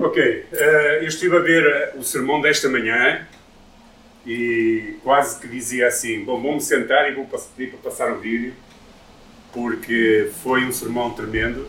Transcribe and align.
Ok, 0.00 0.22
uh, 0.22 0.56
eu 1.02 1.08
estive 1.08 1.36
a 1.36 1.40
ver 1.40 1.66
eh, 1.66 1.94
o 1.98 2.04
sermão 2.04 2.40
desta 2.40 2.68
manhã 2.68 3.26
e 4.24 4.94
quase 5.02 5.40
que 5.40 5.48
dizia 5.48 5.88
assim: 5.88 6.24
Bom, 6.24 6.40
vou-me 6.40 6.60
sentar 6.60 7.10
e 7.10 7.14
vou 7.16 7.26
pedir 7.56 7.72
para 7.72 7.90
passar 7.90 8.12
o 8.12 8.20
vídeo, 8.20 8.54
porque 9.52 10.30
foi 10.40 10.64
um 10.64 10.70
sermão 10.70 11.10
tremendo. 11.10 11.66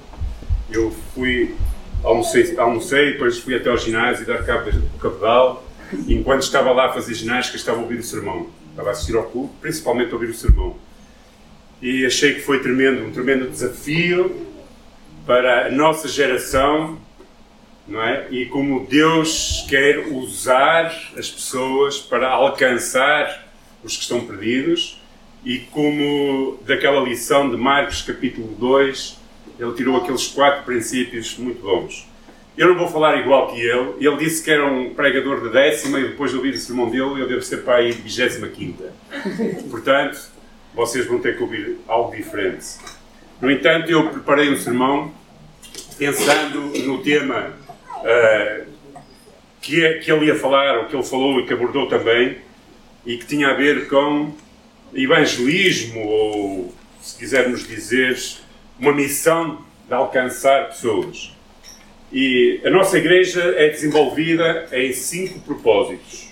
Eu 0.69 0.91
fui, 1.15 1.55
almocei, 2.03 2.55
almocei 2.59 3.13
depois 3.13 3.39
fui 3.39 3.55
até 3.55 3.69
ao 3.69 3.77
ginásio 3.77 4.27
dar 4.27 4.45
cabo 4.45 4.69
do 4.71 4.99
cabedal. 4.99 5.65
E 6.05 6.13
enquanto 6.13 6.43
estava 6.43 6.71
lá 6.71 6.89
a 6.89 6.93
fazer 6.93 7.15
ginástica, 7.15 7.57
estava 7.57 7.79
a 7.79 7.81
ouvir 7.81 7.97
o 7.97 8.03
sermão. 8.03 8.47
Estava 8.69 8.89
a 8.89 8.91
assistir 8.91 9.15
ao 9.15 9.23
culto, 9.23 9.55
principalmente 9.59 10.11
a 10.11 10.13
ouvir 10.13 10.29
o 10.29 10.35
sermão. 10.35 10.77
E 11.81 12.05
achei 12.05 12.35
que 12.35 12.41
foi 12.41 12.59
tremendo, 12.59 13.03
um 13.03 13.11
tremendo 13.11 13.49
desafio 13.49 14.45
para 15.25 15.65
a 15.65 15.71
nossa 15.71 16.07
geração 16.07 16.99
não 17.89 18.01
é? 18.03 18.27
E 18.29 18.45
como 18.45 18.85
Deus 18.85 19.65
quer 19.67 20.07
usar 20.11 20.85
as 21.17 21.29
pessoas 21.29 21.99
para 21.99 22.29
alcançar 22.29 23.47
os 23.83 23.95
que 23.95 24.03
estão 24.03 24.25
perdidos, 24.25 25.01
e 25.43 25.59
como 25.59 26.59
daquela 26.65 27.01
lição 27.01 27.49
de 27.49 27.57
Marcos 27.57 28.01
capítulo 28.01 28.47
2, 28.59 29.17
ele 29.59 29.73
tirou 29.73 29.97
aqueles 29.97 30.27
quatro 30.27 30.63
princípios 30.63 31.37
muito 31.37 31.61
bons. 31.61 32.07
Eu 32.57 32.67
não 32.67 32.77
vou 32.77 32.89
falar 32.89 33.17
igual 33.19 33.47
que 33.47 33.61
ele, 33.61 33.93
ele 33.99 34.17
disse 34.17 34.43
que 34.43 34.51
era 34.51 34.65
um 34.65 34.93
pregador 34.93 35.41
de 35.41 35.49
décima 35.49 35.99
e 35.99 36.09
depois 36.09 36.31
de 36.31 36.37
ouvir 36.37 36.53
o 36.53 36.57
sermão 36.57 36.89
dele, 36.89 37.21
eu 37.21 37.27
devo 37.27 37.41
ser 37.41 37.63
para 37.63 37.75
aí 37.75 37.93
de 37.93 38.01
vigésima 38.01 38.47
quinta. 38.47 38.91
Portanto, 39.71 40.19
vocês 40.73 41.05
vão 41.05 41.19
ter 41.19 41.37
que 41.37 41.43
ouvir 41.43 41.77
algo 41.87 42.13
diferente. 42.13 42.65
No 43.41 43.49
entanto, 43.49 43.89
eu 43.89 44.09
preparei 44.09 44.51
um 44.51 44.57
sermão 44.57 45.13
pensando 45.97 46.59
no 46.85 47.01
tema 47.01 47.53
uh, 47.99 48.65
que, 49.61 49.85
é, 49.85 49.99
que 49.99 50.11
ele 50.11 50.25
ia 50.25 50.35
falar, 50.35 50.79
o 50.79 50.87
que 50.87 50.95
ele 50.95 51.03
falou 51.03 51.39
e 51.39 51.45
que 51.45 51.53
abordou 51.53 51.87
também, 51.87 52.37
e 53.05 53.17
que 53.17 53.25
tinha 53.25 53.49
a 53.49 53.53
ver 53.53 53.87
com 53.87 54.33
evangelismo, 54.93 56.01
ou 56.05 56.73
se 57.01 57.17
quisermos 57.17 57.67
dizer, 57.67 58.17
uma 58.79 58.93
missão 58.93 59.63
de 59.87 59.93
alcançar 59.93 60.69
pessoas. 60.69 61.31
E 62.11 62.61
a 62.65 62.69
nossa 62.69 62.97
igreja 62.97 63.41
é 63.55 63.69
desenvolvida 63.69 64.67
em 64.71 64.91
cinco 64.93 65.39
propósitos. 65.41 66.29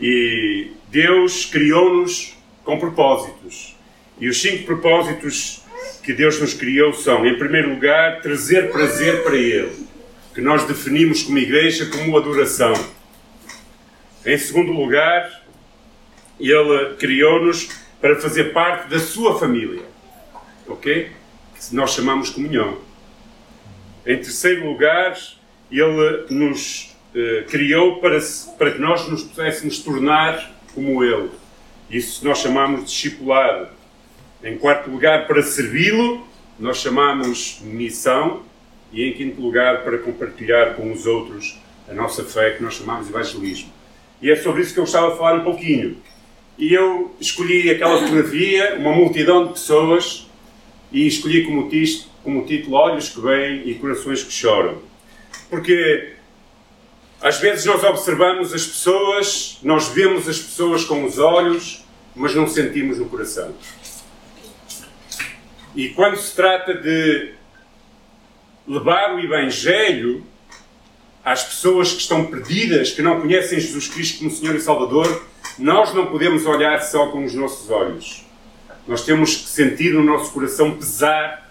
E 0.00 0.72
Deus 0.88 1.44
criou-nos 1.44 2.36
com 2.64 2.78
propósitos. 2.78 3.76
E 4.18 4.28
os 4.28 4.40
cinco 4.40 4.64
propósitos 4.64 5.62
que 6.02 6.12
Deus 6.12 6.40
nos 6.40 6.54
criou 6.54 6.94
são, 6.94 7.26
em 7.26 7.38
primeiro 7.38 7.70
lugar, 7.70 8.22
trazer 8.22 8.70
prazer 8.70 9.22
para 9.22 9.36
Ele 9.36 9.85
que 10.36 10.42
nós 10.42 10.64
definimos 10.64 11.22
como 11.22 11.38
igreja 11.38 11.86
como 11.86 12.14
adoração. 12.14 12.74
Em 14.22 14.36
segundo 14.36 14.70
lugar, 14.70 15.42
ele 16.38 16.94
criou-nos 16.96 17.70
para 18.02 18.20
fazer 18.20 18.52
parte 18.52 18.86
da 18.90 18.98
sua 18.98 19.38
família, 19.38 19.82
ok? 20.68 21.10
Que 21.54 21.74
nós 21.74 21.94
chamamos 21.94 22.28
comunhão. 22.28 22.76
Em 24.04 24.16
terceiro 24.16 24.68
lugar, 24.68 25.16
ele 25.70 26.26
nos 26.28 26.94
eh, 27.14 27.46
criou 27.48 27.98
para, 27.98 28.18
para 28.58 28.72
que 28.72 28.78
nós 28.78 29.08
nos 29.08 29.22
pudéssemos 29.22 29.78
tornar 29.78 30.54
como 30.74 31.02
ele. 31.02 31.30
Isso 31.88 32.22
nós 32.26 32.40
chamamos 32.40 32.80
de 32.80 32.86
discipulado. 32.88 33.68
Em 34.44 34.58
quarto 34.58 34.90
lugar, 34.90 35.26
para 35.26 35.42
servi-lo, 35.42 36.28
nós 36.58 36.76
chamamos 36.76 37.58
missão. 37.62 38.42
E 38.92 39.04
em 39.04 39.12
quinto 39.12 39.40
lugar, 39.40 39.82
para 39.82 39.98
compartilhar 39.98 40.74
com 40.74 40.92
os 40.92 41.06
outros 41.06 41.58
a 41.88 41.94
nossa 41.94 42.24
fé, 42.24 42.52
que 42.52 42.62
nós 42.62 42.74
chamamos 42.74 43.06
de 43.06 43.12
evangelismo. 43.12 43.72
E 44.20 44.30
é 44.30 44.36
sobre 44.36 44.62
isso 44.62 44.74
que 44.74 44.80
eu 44.80 44.84
estava 44.84 45.12
a 45.12 45.16
falar 45.16 45.40
um 45.40 45.44
pouquinho. 45.44 45.96
E 46.58 46.72
eu 46.72 47.14
escolhi 47.20 47.70
aquela 47.70 47.98
fotografia, 48.00 48.76
uma 48.78 48.92
multidão 48.92 49.46
de 49.46 49.52
pessoas, 49.52 50.26
e 50.90 51.06
escolhi 51.06 51.44
como, 51.44 51.68
como 52.22 52.46
título 52.46 52.76
Olhos 52.76 53.10
que 53.10 53.20
veem 53.20 53.68
e 53.68 53.74
Corações 53.74 54.22
que 54.22 54.32
choram. 54.32 54.80
Porque 55.50 56.14
às 57.20 57.38
vezes 57.38 57.64
nós 57.64 57.82
observamos 57.82 58.54
as 58.54 58.66
pessoas, 58.66 59.58
nós 59.62 59.88
vemos 59.88 60.28
as 60.28 60.38
pessoas 60.38 60.84
com 60.84 61.04
os 61.04 61.18
olhos, 61.18 61.84
mas 62.14 62.34
não 62.34 62.46
sentimos 62.46 62.98
no 62.98 63.06
coração. 63.06 63.54
E 65.74 65.90
quando 65.90 66.16
se 66.16 66.34
trata 66.34 66.74
de 66.74 67.34
levar 68.66 69.14
o 69.14 69.20
Evangelho 69.20 70.24
às 71.24 71.44
pessoas 71.44 71.92
que 71.92 72.00
estão 72.00 72.26
perdidas, 72.26 72.92
que 72.92 73.02
não 73.02 73.20
conhecem 73.20 73.60
Jesus 73.60 73.88
Cristo 73.88 74.18
como 74.18 74.30
Senhor 74.30 74.54
e 74.54 74.60
Salvador, 74.60 75.24
nós 75.58 75.94
não 75.94 76.06
podemos 76.06 76.46
olhar 76.46 76.80
só 76.82 77.08
com 77.08 77.24
os 77.24 77.34
nossos 77.34 77.70
olhos. 77.70 78.24
Nós 78.86 79.04
temos 79.04 79.34
que 79.34 79.48
sentir 79.48 79.92
no 79.92 80.04
nosso 80.04 80.30
coração 80.32 80.76
pesar, 80.76 81.50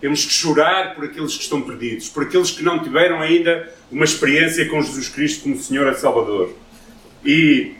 temos 0.00 0.24
que 0.24 0.32
chorar 0.32 0.94
por 0.94 1.04
aqueles 1.04 1.36
que 1.36 1.42
estão 1.42 1.60
perdidos, 1.60 2.08
por 2.08 2.24
aqueles 2.24 2.50
que 2.50 2.62
não 2.62 2.82
tiveram 2.82 3.20
ainda 3.20 3.72
uma 3.90 4.04
experiência 4.04 4.68
com 4.68 4.80
Jesus 4.82 5.08
Cristo 5.08 5.42
como 5.42 5.58
Senhor 5.60 5.92
e 5.92 5.94
Salvador. 5.96 6.52
E 7.24 7.74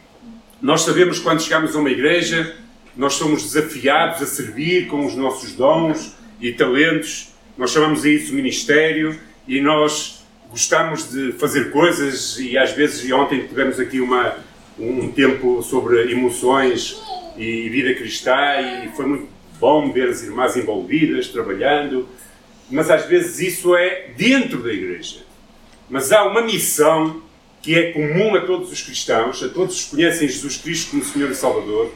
nós 0.60 0.82
sabemos 0.82 1.18
quando 1.18 1.42
chegamos 1.42 1.74
a 1.74 1.78
uma 1.78 1.90
igreja, 1.90 2.56
nós 2.96 3.14
somos 3.14 3.42
desafiados 3.42 4.22
a 4.22 4.26
servir 4.26 4.86
com 4.86 5.06
os 5.06 5.14
nossos 5.14 5.52
dons 5.52 6.14
e 6.40 6.52
talentos 6.52 7.29
nós 7.60 7.72
chamamos 7.72 8.06
isso 8.06 8.32
ministério 8.32 9.20
e 9.46 9.60
nós 9.60 10.24
gostamos 10.48 11.10
de 11.10 11.32
fazer 11.32 11.70
coisas 11.70 12.38
e 12.38 12.56
às 12.56 12.72
vezes, 12.72 13.04
e 13.04 13.12
ontem 13.12 13.46
tivemos 13.46 13.78
aqui 13.78 14.00
uma, 14.00 14.34
um 14.78 15.12
tempo 15.12 15.62
sobre 15.62 16.10
emoções 16.10 16.98
e 17.36 17.68
vida 17.68 17.92
cristã 17.92 18.32
e 18.82 18.88
foi 18.96 19.04
muito 19.04 19.28
bom 19.60 19.92
ver 19.92 20.08
as 20.08 20.22
irmãs 20.22 20.56
envolvidas, 20.56 21.28
trabalhando, 21.28 22.08
mas 22.70 22.90
às 22.90 23.04
vezes 23.04 23.40
isso 23.40 23.76
é 23.76 24.08
dentro 24.16 24.62
da 24.62 24.72
igreja. 24.72 25.18
Mas 25.90 26.12
há 26.12 26.24
uma 26.24 26.40
missão 26.40 27.22
que 27.60 27.74
é 27.74 27.92
comum 27.92 28.36
a 28.36 28.40
todos 28.40 28.72
os 28.72 28.80
cristãos, 28.80 29.42
a 29.42 29.50
todos 29.50 29.76
os 29.76 29.84
que 29.84 29.96
conhecem 29.96 30.26
Jesus 30.26 30.56
Cristo 30.56 30.92
como 30.92 31.04
Senhor 31.04 31.30
e 31.30 31.34
Salvador, 31.34 31.92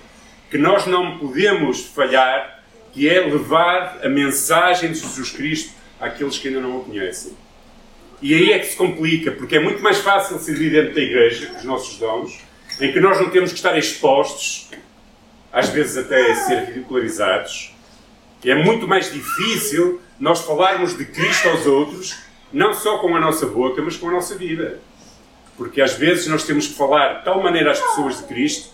que 0.50 0.58
nós 0.58 0.84
não 0.84 1.16
podemos 1.16 1.86
falhar 1.86 2.53
que 2.94 3.08
é 3.08 3.20
levar 3.20 3.98
a 4.04 4.08
mensagem 4.08 4.92
de 4.92 5.00
Jesus 5.00 5.30
Cristo 5.30 5.72
àqueles 6.00 6.38
que 6.38 6.46
ainda 6.48 6.60
não 6.60 6.78
o 6.78 6.84
conhecem. 6.84 7.36
E 8.22 8.32
aí 8.32 8.52
é 8.52 8.58
que 8.60 8.66
se 8.66 8.76
complica, 8.76 9.32
porque 9.32 9.56
é 9.56 9.60
muito 9.60 9.82
mais 9.82 9.98
fácil 9.98 10.38
servir 10.38 10.70
dentro 10.70 10.94
da 10.94 11.00
igreja, 11.00 11.52
os 11.58 11.64
nossos 11.64 11.98
dons, 11.98 12.40
em 12.80 12.92
que 12.92 13.00
nós 13.00 13.20
não 13.20 13.28
temos 13.30 13.50
que 13.50 13.56
estar 13.56 13.76
expostos, 13.76 14.70
às 15.52 15.68
vezes 15.68 15.96
até 15.96 16.30
a 16.30 16.34
ser 16.36 16.64
ridicularizados. 16.66 17.74
É 18.44 18.54
muito 18.54 18.86
mais 18.86 19.12
difícil 19.12 20.00
nós 20.18 20.42
falarmos 20.42 20.96
de 20.96 21.04
Cristo 21.04 21.48
aos 21.48 21.66
outros, 21.66 22.16
não 22.52 22.72
só 22.72 22.98
com 22.98 23.14
a 23.16 23.20
nossa 23.20 23.46
boca, 23.46 23.82
mas 23.82 23.96
com 23.96 24.08
a 24.08 24.12
nossa 24.12 24.36
vida. 24.36 24.78
Porque 25.56 25.80
às 25.80 25.94
vezes 25.94 26.28
nós 26.28 26.44
temos 26.44 26.68
que 26.68 26.74
falar 26.74 27.18
de 27.18 27.24
tal 27.24 27.42
maneira 27.42 27.72
às 27.72 27.80
pessoas 27.80 28.18
de 28.18 28.24
Cristo 28.24 28.70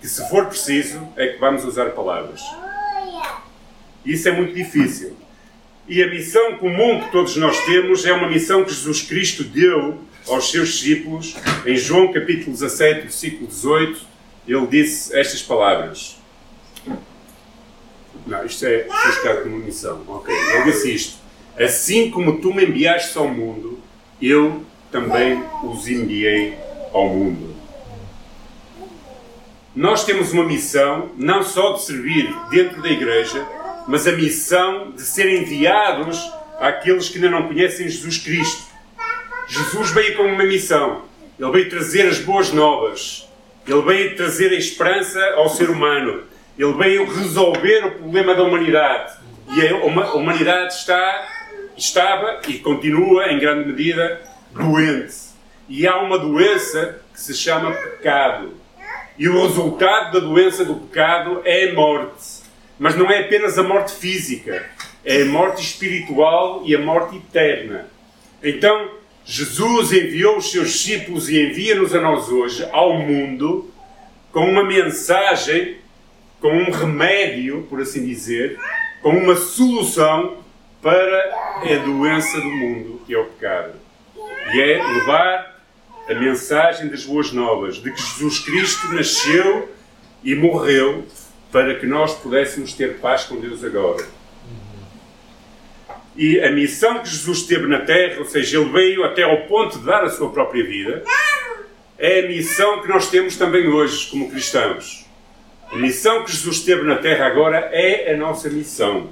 que, 0.00 0.06
se 0.06 0.28
for 0.30 0.46
preciso, 0.46 1.06
é 1.16 1.28
que 1.28 1.38
vamos 1.38 1.64
usar 1.64 1.90
palavras. 1.90 2.40
Isso 4.04 4.28
é 4.28 4.32
muito 4.32 4.54
difícil. 4.54 5.16
E 5.88 6.02
a 6.02 6.08
missão 6.08 6.56
comum 6.56 7.00
que 7.00 7.10
todos 7.10 7.36
nós 7.36 7.58
temos 7.64 8.06
é 8.06 8.12
uma 8.12 8.28
missão 8.28 8.64
que 8.64 8.70
Jesus 8.70 9.02
Cristo 9.02 9.42
deu 9.42 9.98
aos 10.28 10.50
seus 10.50 10.68
discípulos. 10.68 11.34
Em 11.66 11.76
João 11.76 12.12
capítulo 12.12 12.52
17, 12.52 13.02
versículo 13.02 13.46
18, 13.48 14.00
ele 14.46 14.66
disse 14.66 15.16
estas 15.16 15.42
palavras. 15.42 16.16
Não, 18.26 18.44
isto 18.44 18.64
é 18.64 18.84
buscado 18.84 19.42
como 19.42 19.56
missão. 19.56 20.04
Ok, 20.06 20.34
ele 20.34 20.64
disse 20.70 20.94
isto. 20.94 21.18
Assim 21.58 22.10
como 22.10 22.38
tu 22.38 22.54
me 22.54 22.64
enviaste 22.64 23.18
ao 23.18 23.28
mundo, 23.28 23.80
eu 24.22 24.64
também 24.90 25.42
os 25.64 25.88
enviei 25.88 26.56
ao 26.92 27.08
mundo. 27.08 27.56
Nós 29.74 30.04
temos 30.04 30.32
uma 30.32 30.44
missão, 30.44 31.10
não 31.16 31.42
só 31.42 31.72
de 31.72 31.82
servir 31.82 32.32
dentro 32.50 32.82
da 32.82 32.88
igreja, 32.88 33.46
mas 33.86 34.06
a 34.06 34.12
missão 34.12 34.92
de 34.92 35.02
ser 35.02 35.28
enviados 35.28 36.32
àqueles 36.60 37.08
que 37.08 37.16
ainda 37.16 37.30
não 37.30 37.48
conhecem 37.48 37.88
Jesus 37.88 38.18
Cristo. 38.18 38.62
Jesus 39.48 39.90
veio 39.90 40.16
com 40.16 40.24
uma 40.24 40.44
missão. 40.44 41.02
Ele 41.38 41.50
veio 41.50 41.70
trazer 41.70 42.06
as 42.06 42.18
boas 42.18 42.52
novas. 42.52 43.28
Ele 43.66 43.82
veio 43.82 44.16
trazer 44.16 44.50
a 44.50 44.58
esperança 44.58 45.20
ao 45.36 45.48
ser 45.48 45.70
humano. 45.70 46.24
Ele 46.58 46.72
veio 46.74 47.06
resolver 47.06 47.86
o 47.86 47.90
problema 47.92 48.34
da 48.34 48.42
humanidade. 48.42 49.14
E 49.48 49.66
a 49.66 50.14
humanidade 50.14 50.74
está, 50.74 51.28
estava 51.76 52.40
e 52.46 52.58
continua, 52.58 53.32
em 53.32 53.38
grande 53.38 53.68
medida, 53.68 54.20
doente. 54.52 55.30
E 55.68 55.86
há 55.86 55.96
uma 55.98 56.18
doença 56.18 57.00
que 57.12 57.20
se 57.20 57.34
chama 57.34 57.72
pecado. 57.72 58.54
E 59.18 59.28
o 59.28 59.42
resultado 59.42 60.12
da 60.12 60.26
doença 60.26 60.64
do 60.64 60.74
pecado 60.76 61.42
é 61.44 61.70
a 61.70 61.74
morte. 61.74 62.39
Mas 62.80 62.96
não 62.96 63.10
é 63.10 63.20
apenas 63.20 63.58
a 63.58 63.62
morte 63.62 63.92
física, 63.92 64.64
é 65.04 65.20
a 65.20 65.26
morte 65.26 65.62
espiritual 65.62 66.62
e 66.64 66.74
a 66.74 66.78
morte 66.78 67.18
eterna. 67.18 67.86
Então, 68.42 68.92
Jesus 69.22 69.92
enviou 69.92 70.38
os 70.38 70.50
seus 70.50 70.72
discípulos 70.72 71.28
e 71.28 71.38
envia-nos 71.38 71.94
a 71.94 72.00
nós 72.00 72.30
hoje 72.30 72.66
ao 72.72 72.98
mundo 72.98 73.70
com 74.32 74.50
uma 74.50 74.64
mensagem, 74.64 75.76
com 76.40 76.48
um 76.48 76.70
remédio, 76.70 77.66
por 77.68 77.82
assim 77.82 78.06
dizer, 78.06 78.58
com 79.02 79.10
uma 79.10 79.36
solução 79.36 80.38
para 80.80 81.60
a 81.62 81.84
doença 81.84 82.40
do 82.40 82.48
mundo, 82.48 83.02
que 83.06 83.12
é 83.12 83.18
o 83.18 83.26
pecado. 83.26 83.74
E 84.54 84.58
é 84.58 84.82
levar 84.82 85.62
a 86.08 86.14
mensagem 86.14 86.88
das 86.88 87.04
boas 87.04 87.30
novas, 87.30 87.76
de 87.76 87.92
que 87.92 88.00
Jesus 88.00 88.38
Cristo 88.38 88.88
nasceu 88.94 89.70
e 90.24 90.34
morreu 90.34 91.04
para 91.50 91.74
que 91.74 91.86
nós 91.86 92.14
pudéssemos 92.14 92.72
ter 92.72 92.98
paz 92.98 93.24
com 93.24 93.40
Deus 93.40 93.64
agora. 93.64 94.04
E 96.16 96.40
a 96.40 96.50
missão 96.50 96.98
que 96.98 97.08
Jesus 97.08 97.42
teve 97.42 97.66
na 97.66 97.80
terra, 97.80 98.18
ou 98.18 98.24
seja, 98.24 98.58
ele 98.58 98.70
veio 98.70 99.04
até 99.04 99.22
ao 99.22 99.42
ponto 99.42 99.78
de 99.78 99.84
dar 99.84 100.04
a 100.04 100.10
sua 100.10 100.30
própria 100.30 100.64
vida, 100.64 101.02
é 101.98 102.20
a 102.20 102.28
missão 102.28 102.82
que 102.82 102.88
nós 102.88 103.10
temos 103.10 103.36
também 103.36 103.68
hoje 103.68 104.10
como 104.10 104.30
cristãos. 104.30 105.06
A 105.70 105.76
missão 105.76 106.24
que 106.24 106.32
Jesus 106.32 106.60
teve 106.60 106.82
na 106.82 106.96
terra 106.96 107.26
agora 107.26 107.70
é 107.72 108.12
a 108.12 108.16
nossa 108.16 108.48
missão. 108.48 109.10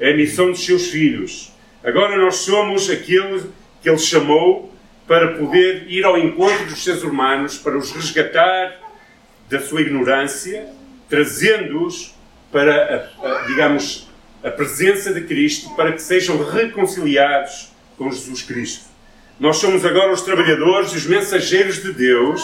É 0.00 0.12
a 0.12 0.16
missão 0.16 0.50
dos 0.50 0.64
seus 0.64 0.88
filhos. 0.88 1.52
Agora 1.84 2.16
nós 2.16 2.36
somos 2.36 2.88
aquele 2.88 3.44
que 3.82 3.88
ele 3.88 3.98
chamou 3.98 4.72
para 5.06 5.34
poder 5.34 5.84
ir 5.88 6.04
ao 6.04 6.16
encontro 6.16 6.64
dos 6.66 6.82
seres 6.82 7.02
humanos, 7.02 7.58
para 7.58 7.76
os 7.76 7.90
resgatar 7.92 8.80
da 9.50 9.60
sua 9.60 9.82
ignorância, 9.82 10.66
trazendo-os 11.12 12.14
para, 12.50 13.12
a, 13.22 13.28
a, 13.28 13.42
digamos, 13.42 14.08
a 14.42 14.50
presença 14.50 15.12
de 15.12 15.20
Cristo, 15.20 15.68
para 15.76 15.92
que 15.92 16.00
sejam 16.00 16.42
reconciliados 16.42 17.68
com 17.98 18.10
Jesus 18.10 18.40
Cristo. 18.40 18.86
Nós 19.38 19.58
somos 19.58 19.84
agora 19.84 20.10
os 20.10 20.22
trabalhadores 20.22 20.90
e 20.92 20.96
os 20.96 21.04
mensageiros 21.04 21.82
de 21.82 21.92
Deus 21.92 22.42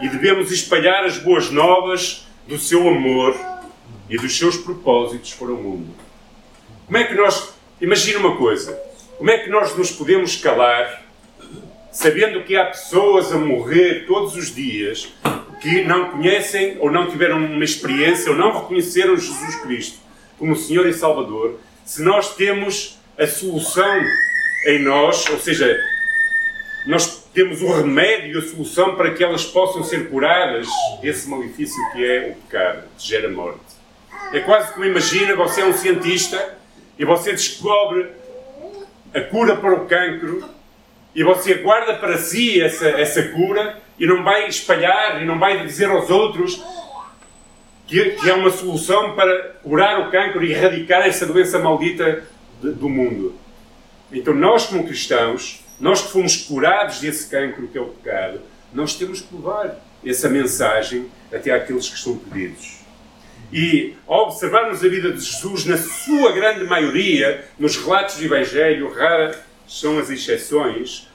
e 0.00 0.08
devemos 0.08 0.52
espalhar 0.52 1.04
as 1.04 1.18
boas 1.18 1.50
novas 1.50 2.28
do 2.46 2.60
seu 2.60 2.88
amor 2.88 3.36
e 4.08 4.16
dos 4.16 4.38
seus 4.38 4.56
propósitos 4.56 5.34
para 5.34 5.50
o 5.50 5.56
mundo. 5.56 5.92
Como 6.86 6.96
é 6.96 7.02
que 7.02 7.14
nós. 7.14 7.54
Imagina 7.80 8.20
uma 8.20 8.36
coisa. 8.36 8.72
Como 9.18 9.32
é 9.32 9.38
que 9.38 9.50
nós 9.50 9.76
nos 9.76 9.90
podemos 9.90 10.36
calar 10.36 11.02
sabendo 11.90 12.44
que 12.44 12.56
há 12.56 12.66
pessoas 12.66 13.32
a 13.32 13.36
morrer 13.36 14.06
todos 14.06 14.36
os 14.36 14.54
dias 14.54 15.12
que 15.60 15.84
não 15.84 16.10
conhecem 16.10 16.76
ou 16.80 16.90
não 16.90 17.10
tiveram 17.10 17.38
uma 17.38 17.64
experiência 17.64 18.32
ou 18.32 18.36
não 18.36 18.60
reconheceram 18.60 19.16
Jesus 19.16 19.56
Cristo 19.56 19.98
como 20.38 20.56
Senhor 20.56 20.86
e 20.86 20.94
Salvador, 20.94 21.60
se 21.84 22.02
nós 22.02 22.34
temos 22.34 22.98
a 23.18 23.26
solução 23.26 24.02
em 24.66 24.78
nós, 24.82 25.28
ou 25.28 25.38
seja, 25.38 25.78
nós 26.86 27.24
temos 27.34 27.60
o 27.60 27.70
remédio, 27.70 28.38
a 28.38 28.42
solução 28.42 28.96
para 28.96 29.12
que 29.12 29.22
elas 29.22 29.44
possam 29.44 29.84
ser 29.84 30.08
curadas 30.08 30.66
desse 31.02 31.28
malefício 31.28 31.76
que 31.92 32.04
é 32.04 32.30
o 32.30 32.34
pecado, 32.42 32.84
que 32.96 33.06
gera 33.06 33.28
morte. 33.28 33.60
É 34.32 34.40
quase 34.40 34.72
como 34.72 34.86
imagina, 34.86 35.36
você 35.36 35.60
é 35.60 35.64
um 35.66 35.74
cientista 35.74 36.56
e 36.98 37.04
você 37.04 37.32
descobre 37.32 38.06
a 39.12 39.20
cura 39.20 39.56
para 39.56 39.74
o 39.74 39.86
cancro 39.86 40.48
e 41.14 41.22
você 41.22 41.54
guarda 41.54 41.94
para 41.94 42.16
si 42.16 42.60
essa, 42.62 42.88
essa 42.88 43.22
cura 43.28 43.79
e 44.00 44.06
não 44.06 44.24
vai 44.24 44.48
espalhar 44.48 45.22
e 45.22 45.26
não 45.26 45.38
vai 45.38 45.66
dizer 45.66 45.90
aos 45.90 46.08
outros 46.08 46.60
que, 47.86 48.12
que 48.12 48.30
é 48.30 48.32
uma 48.32 48.50
solução 48.50 49.14
para 49.14 49.56
curar 49.62 50.00
o 50.00 50.10
cancro 50.10 50.42
e 50.42 50.52
erradicar 50.52 51.02
essa 51.02 51.26
doença 51.26 51.58
maldita 51.58 52.24
de, 52.62 52.70
do 52.72 52.88
mundo. 52.88 53.34
Então, 54.10 54.32
nós, 54.32 54.66
como 54.66 54.86
cristãos, 54.86 55.62
nós 55.78 56.00
que 56.00 56.12
fomos 56.12 56.36
curados 56.36 56.98
desse 57.00 57.28
cancro 57.28 57.68
que 57.68 57.76
é 57.76 57.80
o 57.80 57.88
pecado, 57.88 58.40
nós 58.72 58.94
temos 58.94 59.20
que 59.20 59.34
levar 59.34 59.76
essa 60.04 60.28
mensagem 60.30 61.10
até 61.32 61.50
àqueles 61.52 61.88
que 61.88 61.96
estão 61.96 62.16
perdidos. 62.16 62.80
E 63.52 63.96
ao 64.06 64.28
observarmos 64.28 64.82
a 64.82 64.88
vida 64.88 65.12
de 65.12 65.20
Jesus, 65.20 65.66
na 65.66 65.76
sua 65.76 66.32
grande 66.32 66.64
maioria, 66.64 67.44
nos 67.58 67.76
relatos 67.76 68.16
do 68.16 68.24
Evangelho, 68.24 68.92
raras 68.94 69.36
são 69.68 69.98
as 69.98 70.08
exceções, 70.08 71.09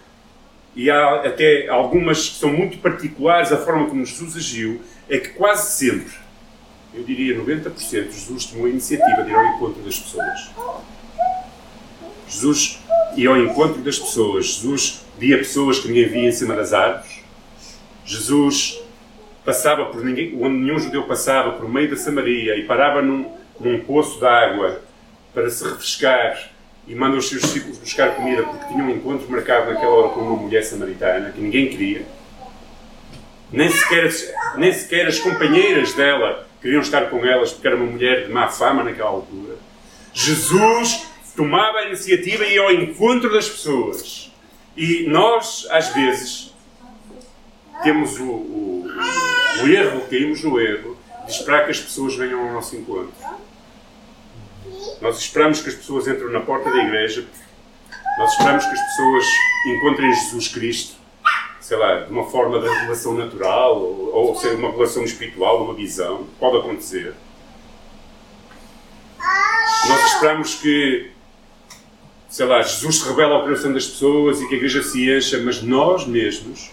e 0.76 0.90
há 0.90 1.22
até 1.22 1.68
algumas 1.70 2.30
que 2.30 2.36
são 2.36 2.52
muito 2.52 2.78
particulares, 2.80 3.52
a 3.52 3.58
forma 3.58 3.88
como 3.88 4.06
Jesus 4.06 4.36
agiu, 4.36 4.82
é 5.10 5.18
que 5.18 5.30
quase 5.30 5.78
sempre, 5.78 6.14
eu 6.94 7.04
diria 7.04 7.38
90%, 7.38 7.72
Jesus 8.12 8.46
tomou 8.46 8.66
a 8.66 8.70
iniciativa 8.70 9.24
de 9.24 9.30
ir 9.30 9.36
ao 9.36 9.46
encontro 9.56 9.82
das 9.84 10.00
pessoas. 10.00 10.52
Jesus 12.28 12.80
ia 13.16 13.30
ao 13.30 13.38
encontro 13.38 13.82
das 13.82 14.00
pessoas. 14.00 14.46
Jesus 14.48 15.06
via 15.18 15.38
pessoas 15.38 15.80
que 15.80 15.88
ninguém 15.88 16.08
via 16.08 16.30
em 16.30 16.32
cima 16.32 16.56
das 16.56 16.74
árvores. 16.74 17.24
Jesus 18.06 18.82
passava 19.44 19.86
por 19.86 20.04
ninguém, 20.04 20.36
onde 20.42 20.58
nenhum 20.58 20.80
judeu 20.80 21.04
passava, 21.04 21.52
por 21.54 21.70
meio 21.70 21.90
da 21.90 21.96
Samaria, 21.96 22.58
e 22.58 22.66
parava 22.66 23.02
num, 23.02 23.32
num 23.60 23.80
poço 23.82 24.20
de 24.20 24.26
água 24.26 24.82
para 25.34 25.50
se 25.50 25.64
refrescar 25.64 26.52
e 26.88 26.94
manda 26.96 27.18
os 27.18 27.28
seus 27.28 27.42
discípulos 27.42 27.78
buscar 27.78 28.16
comida 28.16 28.44
porque 28.44 28.66
tinha 28.68 28.84
um 28.84 28.90
encontro 28.90 29.30
marcado 29.30 29.72
naquela 29.72 29.92
hora 29.92 30.10
com 30.10 30.22
uma 30.22 30.36
mulher 30.36 30.64
samaritana 30.64 31.32
que 31.32 31.42
ninguém 31.42 31.70
queria. 31.70 32.06
Nem 33.52 33.70
sequer, 33.70 34.12
nem 34.58 34.74
sequer 34.74 35.08
as 35.08 35.20
companheiras 35.20 35.94
dela 35.94 36.48
queriam 36.62 36.82
estar 36.82 37.10
com 37.10 37.26
elas 37.26 37.54
porque 37.54 37.68
era 37.68 37.76
uma 37.76 37.86
mulher 37.86 38.26
de 38.26 38.34
má 38.34 38.48
fama 38.48 38.84
naquela 38.84 39.10
altura. 39.10 39.56
Jesus 40.14 41.08
tomava 41.36 41.80
a 41.80 41.88
iniciativa 41.88 42.46
e 42.46 42.54
ia 42.54 42.62
ao 42.62 42.72
encontro 42.72 43.32
das 43.32 43.48
pessoas. 43.50 44.32
E 44.76 45.06
nós, 45.08 45.68
às 45.70 45.90
vezes, 45.90 46.54
temos 47.84 48.20
o, 48.20 48.24
o, 48.24 48.88
o 49.64 49.68
erro, 49.68 50.02
caímos 50.10 50.44
no 50.44 50.60
erro, 50.60 50.98
de 51.26 51.32
esperar 51.32 51.66
que 51.66 51.72
as 51.72 51.80
pessoas 51.80 52.16
venham 52.16 52.48
ao 52.48 52.54
nosso 52.54 52.76
encontro. 52.76 53.14
Nós 55.02 55.18
esperamos 55.20 55.62
que 55.62 55.70
as 55.70 55.76
pessoas 55.76 56.08
entrem 56.08 56.32
na 56.32 56.42
porta 56.42 56.70
da 56.70 56.78
igreja, 56.78 57.26
nós 58.18 58.32
esperamos 58.32 58.66
que 58.66 58.72
as 58.72 58.82
pessoas 58.82 59.26
encontrem 59.68 60.14
Jesus 60.14 60.48
Cristo, 60.48 60.96
sei 61.60 61.78
lá, 61.78 62.02
de 62.02 62.12
uma 62.12 62.26
forma 62.26 62.60
de 62.60 62.68
relação 62.68 63.14
natural, 63.14 63.82
ou, 63.82 64.30
ou 64.30 64.36
seja, 64.36 64.56
uma 64.56 64.72
relação 64.72 65.04
espiritual, 65.04 65.64
uma 65.64 65.74
visão. 65.74 66.28
Pode 66.40 66.58
acontecer. 66.58 67.14
Nós 69.88 70.14
esperamos 70.14 70.56
que 70.56 71.12
sei 72.36 72.46
lá, 72.46 72.62
Jesus 72.62 72.98
se 72.98 73.08
revela 73.08 73.36
ao 73.36 73.44
coração 73.44 73.72
das 73.72 73.88
pessoas 73.88 74.42
e 74.42 74.48
que 74.50 74.56
a 74.56 74.58
igreja 74.58 74.84
se 74.84 75.10
encha, 75.10 75.40
mas 75.40 75.62
nós 75.62 76.06
mesmos 76.06 76.70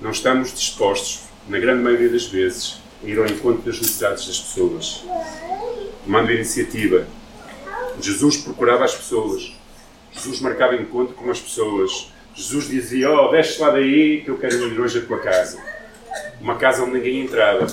não 0.00 0.12
estamos 0.12 0.54
dispostos, 0.54 1.22
na 1.48 1.58
grande 1.58 1.82
maioria 1.82 2.08
das 2.08 2.26
vezes, 2.26 2.80
a 3.02 3.08
ir 3.08 3.18
ao 3.18 3.26
encontro 3.26 3.62
das 3.62 3.80
necessidades 3.80 4.28
das 4.28 4.38
pessoas. 4.38 5.02
Tomando 6.04 6.30
a 6.30 6.32
iniciativa. 6.32 7.08
Jesus 8.06 8.38
procurava 8.38 8.84
as 8.84 8.94
pessoas. 8.94 9.52
Jesus 10.12 10.40
marcava 10.40 10.74
encontro 10.74 11.14
com 11.14 11.30
as 11.30 11.40
pessoas. 11.40 12.10
Jesus 12.34 12.68
dizia: 12.68 13.10
Oh, 13.10 13.28
desce 13.28 13.60
lá 13.60 13.70
daí 13.70 14.22
que 14.22 14.30
eu 14.30 14.38
quero 14.38 14.54
ir 14.68 14.80
hoje 14.80 14.98
à 14.98 15.02
tua 15.02 15.18
casa. 15.18 15.62
Uma 16.40 16.56
casa 16.56 16.82
onde 16.82 16.92
ninguém 16.92 17.20
entrava. 17.22 17.66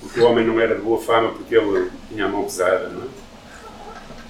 Porque 0.00 0.18
o 0.18 0.26
homem 0.26 0.46
não 0.46 0.58
era 0.58 0.74
de 0.74 0.80
boa 0.80 1.00
fama, 1.00 1.30
porque 1.30 1.54
ele 1.54 1.90
tinha 2.08 2.24
a 2.24 2.28
mão 2.28 2.44
pesada, 2.44 2.88
não 2.88 3.02
é? 3.02 3.20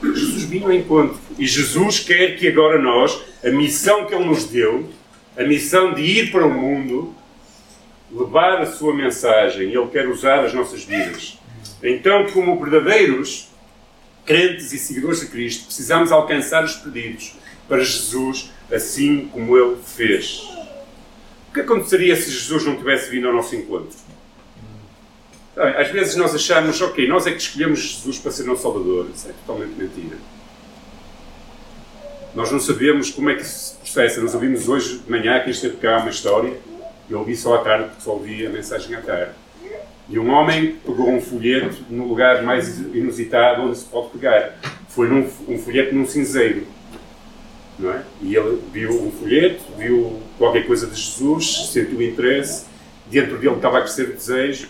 Jesus 0.02 0.44
vinha 0.44 0.64
ao 0.64 0.72
encontro. 0.72 1.18
E 1.38 1.46
Jesus 1.46 2.00
quer 2.00 2.36
que 2.36 2.48
agora 2.48 2.80
nós, 2.80 3.20
a 3.44 3.50
missão 3.50 4.06
que 4.06 4.14
Ele 4.14 4.24
nos 4.24 4.44
deu, 4.44 4.88
a 5.36 5.44
missão 5.44 5.92
de 5.92 6.02
ir 6.02 6.32
para 6.32 6.46
o 6.46 6.52
mundo, 6.52 7.14
levar 8.10 8.62
a 8.62 8.66
sua 8.66 8.94
mensagem, 8.94 9.68
Ele 9.68 9.86
quer 9.88 10.08
usar 10.08 10.44
as 10.44 10.54
nossas 10.54 10.84
vidas. 10.84 11.38
Então, 11.82 12.26
como 12.32 12.58
verdadeiros 12.58 13.49
crentes 14.30 14.72
e 14.72 14.78
seguidores 14.78 15.18
de 15.18 15.26
Cristo, 15.26 15.64
precisamos 15.64 16.12
alcançar 16.12 16.62
os 16.62 16.76
pedidos 16.76 17.34
para 17.66 17.82
Jesus, 17.82 18.52
assim 18.72 19.26
como 19.26 19.58
Ele 19.58 19.76
fez. 19.84 20.48
O 21.48 21.52
que 21.52 21.58
aconteceria 21.62 22.14
se 22.14 22.30
Jesus 22.30 22.64
não 22.64 22.76
tivesse 22.76 23.10
vindo 23.10 23.26
ao 23.26 23.34
nosso 23.34 23.56
encontro? 23.56 23.98
Às 25.56 25.88
vezes 25.88 26.14
nós 26.14 26.32
achamos, 26.32 26.80
ok, 26.80 27.08
nós 27.08 27.26
é 27.26 27.32
que 27.32 27.38
escolhemos 27.38 27.80
Jesus 27.80 28.20
para 28.20 28.30
ser 28.30 28.44
nosso 28.44 28.62
Salvador. 28.62 29.08
Isso 29.12 29.28
é 29.28 29.32
totalmente 29.32 29.76
mentira. 29.76 30.16
Nós 32.32 32.52
não 32.52 32.60
sabemos 32.60 33.10
como 33.10 33.30
é 33.30 33.34
que 33.34 33.42
se 33.42 33.74
processa. 33.78 34.20
Nós 34.20 34.32
ouvimos 34.32 34.68
hoje 34.68 34.98
de 34.98 35.10
manhã 35.10 35.42
que 35.42 35.50
esteve 35.50 35.76
cá 35.78 35.98
uma 35.98 36.10
história. 36.10 36.56
Eu 37.10 37.18
ouvi 37.18 37.36
só 37.36 37.56
à 37.56 37.58
tarde, 37.64 37.88
porque 37.88 38.02
só 38.02 38.12
ouvi 38.12 38.46
a 38.46 38.50
mensagem 38.50 38.94
à 38.94 39.00
tarde. 39.00 39.32
E 40.10 40.18
um 40.18 40.30
homem 40.30 40.76
pegou 40.84 41.08
um 41.08 41.20
folheto 41.20 41.84
no 41.88 42.06
lugar 42.06 42.42
mais 42.42 42.78
inusitado 42.78 43.62
onde 43.62 43.78
se 43.78 43.84
pode 43.86 44.10
pegar. 44.10 44.58
Foi 44.88 45.08
num, 45.08 45.26
um 45.48 45.56
folheto 45.56 45.94
num 45.94 46.06
cinzeiro. 46.06 46.66
Não 47.78 47.92
é? 47.92 48.02
E 48.20 48.34
ele 48.34 48.60
viu 48.72 48.90
um 48.90 49.10
folheto, 49.10 49.62
viu 49.78 50.20
qualquer 50.36 50.66
coisa 50.66 50.86
de 50.86 51.00
Jesus, 51.00 51.70
sentiu 51.72 52.02
interesse, 52.02 52.66
dentro 53.06 53.38
dele 53.38 53.54
estava 53.54 53.78
a 53.78 53.80
crescer 53.82 54.08
o 54.08 54.12
desejo 54.12 54.68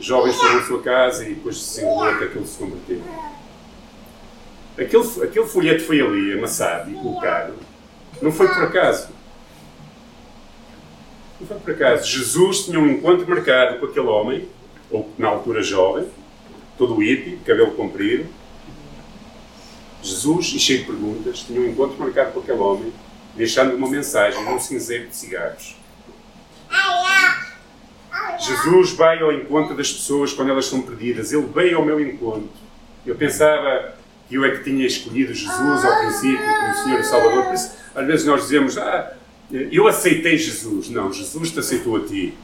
Jovens 0.00 0.34
foram 0.36 0.58
à 0.58 0.62
sua 0.64 0.82
casa 0.82 1.24
e 1.24 1.34
depois 1.34 1.62
se 1.62 1.80
enrolou 1.80 2.08
até 2.08 2.26
que 2.26 2.38
ele 2.38 2.46
se 2.46 2.58
converteu. 2.58 3.02
Aquele, 4.76 5.24
aquele 5.24 5.46
folheto 5.46 5.84
foi 5.84 6.00
ali 6.00 6.32
amassado 6.32 6.90
e 6.90 6.94
colocado, 6.94 7.54
não 8.20 8.32
foi 8.32 8.48
por 8.48 8.64
acaso. 8.64 9.08
Não 11.40 11.46
foi 11.46 11.58
por 11.58 11.72
acaso. 11.72 12.06
Jesus 12.06 12.64
tinha 12.64 12.78
um 12.78 12.88
encontro 12.88 13.28
marcado 13.28 13.78
com 13.78 13.86
aquele 13.86 14.06
homem, 14.06 14.48
ou 14.90 15.08
na 15.16 15.28
altura 15.28 15.62
jovem, 15.62 16.06
todo 16.76 16.96
hippie, 16.96 17.38
cabelo 17.44 17.72
comprido. 17.72 18.26
Jesus, 20.02 20.52
e 20.54 20.58
cheio 20.58 20.80
de 20.80 20.84
perguntas, 20.86 21.40
tinha 21.40 21.60
um 21.60 21.68
encontro 21.68 21.98
marcado 21.98 22.32
com 22.32 22.40
aquele 22.40 22.58
homem, 22.58 22.92
deixando 23.34 23.74
uma 23.74 23.88
mensagem 23.88 24.42
num 24.44 24.58
cinzeiro 24.58 25.08
de 25.08 25.16
cigarros. 25.16 25.80
Jesus 28.40 28.92
vai 28.92 29.20
ao 29.20 29.32
encontro 29.32 29.76
das 29.76 29.92
pessoas 29.92 30.32
quando 30.32 30.50
elas 30.50 30.64
estão 30.64 30.80
perdidas. 30.80 31.32
Ele 31.32 31.46
veio 31.54 31.76
ao 31.76 31.84
meu 31.84 32.00
encontro. 32.00 32.48
Eu 33.04 33.14
pensava 33.14 33.94
que 34.28 34.34
eu 34.36 34.44
é 34.44 34.50
que 34.50 34.64
tinha 34.64 34.86
escolhido 34.86 35.34
Jesus 35.34 35.84
ao 35.84 35.98
princípio 36.00 36.38
como 36.38 36.74
Senhor 36.74 37.00
e 37.00 37.04
Salvador. 37.04 37.44
Por 37.44 37.54
isso, 37.54 37.72
às 37.94 38.06
vezes 38.06 38.26
nós 38.26 38.42
dizemos, 38.42 38.78
ah, 38.78 39.12
eu 39.52 39.86
aceitei 39.88 40.36
Jesus. 40.36 40.88
Não, 40.90 41.12
Jesus 41.12 41.50
te 41.50 41.58
aceitou 41.58 41.96
a 41.96 42.00
ti. 42.00 42.34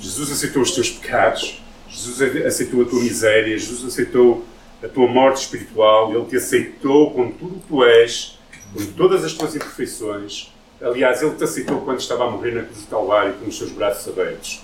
Jesus 0.00 0.30
aceitou 0.30 0.62
os 0.62 0.70
teus 0.72 0.90
pecados. 0.90 1.62
Jesus 1.88 2.46
aceitou 2.46 2.82
a 2.82 2.84
tua 2.84 3.00
miséria. 3.00 3.56
Jesus 3.56 3.84
aceitou 3.84 4.44
a 4.82 4.88
tua 4.88 5.06
morte 5.06 5.42
espiritual. 5.42 6.14
Ele 6.14 6.24
te 6.26 6.36
aceitou 6.36 7.12
com 7.12 7.30
tudo 7.30 7.56
o 7.56 7.60
que 7.60 7.68
tu 7.68 7.84
és, 7.84 8.38
com 8.72 8.84
todas 8.92 9.24
as 9.24 9.32
tuas 9.32 9.56
imperfeições. 9.56 10.52
Aliás, 10.80 11.22
Ele 11.22 11.34
te 11.34 11.44
aceitou 11.44 11.80
quando 11.80 12.00
estava 12.00 12.26
a 12.26 12.30
morrer 12.30 12.52
na 12.52 12.62
cruz 12.62 12.82
do 12.82 12.88
Calvário 12.88 13.34
com 13.34 13.46
os 13.46 13.56
seus 13.56 13.72
braços 13.72 14.06
abertos, 14.12 14.62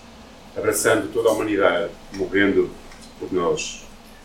abraçando 0.57 1.11
toda 1.13 1.31
a 1.31 1.33
humanidade, 1.33 1.91
morrendo 2.13 2.71
por 3.19 3.33
nós. 3.33 3.83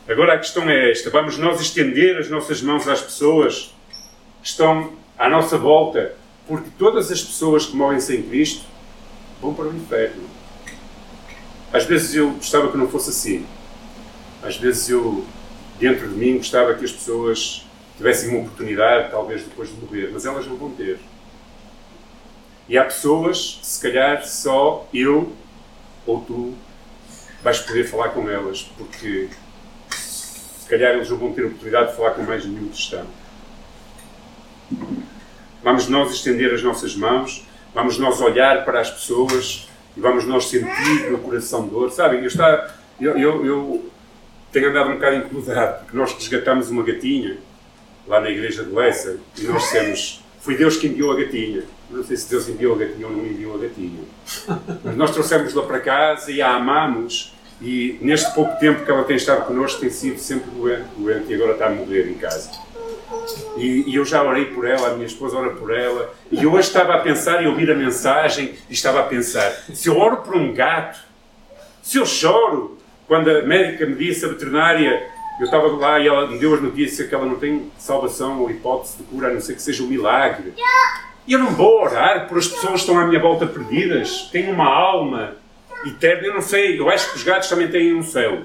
Agora 0.08 0.34
a 0.34 0.38
questão 0.38 0.70
é 0.70 0.92
esta: 0.92 1.10
vamos 1.10 1.38
nós 1.38 1.62
estender 1.62 2.18
as 2.18 2.30
nossas 2.30 2.62
mãos 2.62 2.88
às 2.88 3.02
pessoas 3.02 3.74
que 4.42 4.50
estão 4.50 4.92
à 5.18 5.30
nossa 5.30 5.58
volta, 5.58 6.16
porque 6.48 6.70
todas 6.77 7.12
as 7.12 7.22
pessoas 7.22 7.66
que 7.66 7.75
morrem 7.75 8.00
sem 8.00 8.24
Cristo 8.24 8.66
vão 9.42 9.54
para 9.54 9.66
o 9.66 9.75
inferno. 9.75 10.24
Às 11.72 11.84
vezes 11.84 12.16
eu 12.16 12.32
gostava 12.32 12.72
que 12.72 12.77
não 12.77 12.88
fosse 12.88 13.10
assim. 13.10 13.46
Às 14.42 14.56
vezes 14.56 14.89
eu, 14.89 15.25
dentro 15.80 16.08
de 16.08 16.16
mim, 16.16 16.38
gostava 16.38 16.74
que 16.74 16.86
as 16.86 16.92
pessoas 16.92 17.66
tivessem 17.98 18.30
uma 18.30 18.39
oportunidade, 18.39 19.12
talvez 19.12 19.44
depois 19.44 19.70
de 19.70 19.75
morrer, 19.75 20.10
mas 20.13 20.25
elas 20.25 20.48
não 20.48 20.56
vão 20.56 20.72
ter. 20.72 21.00
E 22.70 22.77
há 22.77 22.86
pessoas, 22.86 23.60
se 23.62 23.82
calhar 23.82 24.25
só 24.25 24.88
eu 24.94 25.34
ou 26.06 26.22
tu 26.22 26.54
vais 27.44 27.60
poder 27.60 27.84
falar 27.86 28.10
com 28.10 28.30
elas, 28.30 28.63
porque 28.77 29.30
se 29.89 30.70
calhar 30.70 30.96
eles 30.96 31.10
não 31.10 31.18
vão 31.18 31.34
ter 31.34 31.44
a 31.44 31.48
oportunidade 31.48 31.92
de 31.92 31.98
falar 31.98 32.12
com 32.12 32.24
mais 32.24 32.46
nenhum 32.46 32.70
cristão. 32.70 33.06
Vamos 35.64 35.88
nós 35.88 36.12
estender 36.12 36.54
as 36.54 36.62
nossas 36.62 36.96
mãos, 36.96 37.46
vamos 37.74 37.98
nós 37.98 38.22
olhar 38.22 38.64
para 38.64 38.80
as 38.80 38.92
pessoas 38.92 39.68
e 39.96 40.00
vamos 40.00 40.26
nós 40.26 40.46
sentir 40.46 41.12
no 41.12 41.18
coração 41.18 41.68
dor. 41.68 41.92
Sabem, 41.92 42.20
eu, 42.20 42.28
está, 42.28 42.76
eu, 43.00 43.18
eu, 43.18 43.46
eu 43.46 43.92
tenho 44.52 44.70
andado 44.70 44.92
um 44.92 44.94
bocado 44.94 45.16
incomodado, 45.18 45.80
porque 45.80 45.98
nós 45.98 46.14
resgatamos 46.14 46.70
uma 46.70 46.84
gatinha 46.84 47.38
lá 48.08 48.22
na 48.22 48.30
igreja 48.30 48.64
de 48.64 48.72
Lessa 48.72 49.18
e 49.38 49.44
nós 49.44 49.64
dissemos, 49.64 50.24
foi 50.40 50.56
Deus 50.56 50.78
que 50.78 50.88
enviou 50.88 51.12
a 51.12 51.16
gatinha. 51.16 51.64
Não 51.90 52.04
sei 52.04 52.18
se 52.18 52.30
Deus 52.30 52.48
enviou 52.48 52.76
a 52.76 52.80
gatinha 52.80 53.08
ou 53.08 53.14
não 53.14 53.26
enviou 53.26 53.56
a 53.56 53.58
gatinha. 53.58 54.04
Mas 54.84 54.96
nós 54.96 55.12
trouxemos-la 55.12 55.64
para 55.64 55.80
casa 55.80 56.32
e 56.32 56.42
a 56.42 56.56
amamos 56.56 57.34
e 57.62 57.98
neste 58.02 58.34
pouco 58.34 58.58
tempo 58.60 58.86
que 58.86 58.92
ela 58.92 59.04
tem 59.04 59.16
estado 59.16 59.46
connosco 59.46 59.80
tem 59.80 59.90
sido 59.90 60.20
sempre 60.20 60.50
doente, 60.52 60.86
doente 60.96 61.32
e 61.32 61.36
agora 61.36 61.54
está 61.54 61.68
a 61.68 61.72
morrer 61.72 62.08
em 62.10 62.16
casa. 62.16 62.52
E, 63.58 63.86
e, 63.88 63.96
eu 63.96 64.06
já 64.06 64.24
orei 64.24 64.46
por 64.46 64.66
ela, 64.66 64.90
a 64.90 64.94
minha 64.94 65.06
esposa 65.06 65.38
ora 65.38 65.52
por 65.52 65.74
ela, 65.74 66.14
e 66.32 66.44
eu 66.44 66.52
hoje 66.52 66.68
estava 66.68 66.96
a 66.96 67.00
pensar 67.00 67.42
e 67.42 67.48
ouvir 67.48 67.72
a 67.72 67.76
mensagem 67.76 68.54
e 68.70 68.74
estava 68.74 69.00
a 69.00 69.04
pensar: 69.04 69.52
se 69.74 69.88
eu 69.88 69.98
oro 69.98 70.18
por 70.18 70.36
um 70.36 70.54
gato, 70.54 71.00
se 71.82 71.98
eu 71.98 72.06
choro, 72.06 72.78
quando 73.08 73.30
a 73.30 73.42
médica 73.44 73.86
me 73.86 73.96
disse, 73.96 74.26
a 74.26 74.28
veterinária, 74.28 75.10
eu 75.40 75.46
estava 75.46 75.68
lá 75.68 76.00
e 76.00 76.08
ela 76.08 76.28
me 76.28 76.38
deu 76.38 76.54
as 76.54 76.62
notícias 76.62 77.08
que 77.08 77.16
ela 77.16 77.26
não 77.26 77.36
tem 77.36 77.72
salvação 77.78 78.42
ou 78.42 78.52
hipótese 78.52 78.98
de 78.98 79.04
cura, 79.04 79.30
a 79.30 79.34
não 79.34 79.40
ser 79.40 79.56
que 79.56 79.62
seja 79.62 79.84
um 79.84 79.88
milagre. 79.88 80.54
E 81.26 81.34
eu 81.34 81.40
não 81.40 81.52
vou 81.52 81.82
orar 81.82 82.28
por 82.28 82.38
as 82.38 82.48
pessoas 82.48 82.74
que 82.74 82.80
estão 82.80 83.00
à 83.00 83.06
minha 83.06 83.20
volta 83.20 83.46
perdidas, 83.46 84.30
têm 84.32 84.52
uma 84.52 84.66
alma 84.66 85.36
eterna, 85.86 86.28
eu 86.28 86.34
não 86.34 86.42
sei, 86.42 86.80
eu 86.80 86.90
acho 86.90 87.12
que 87.12 87.18
os 87.18 87.24
gatos 87.24 87.48
também 87.48 87.70
têm 87.70 87.94
um 87.94 88.04
céu. 88.04 88.42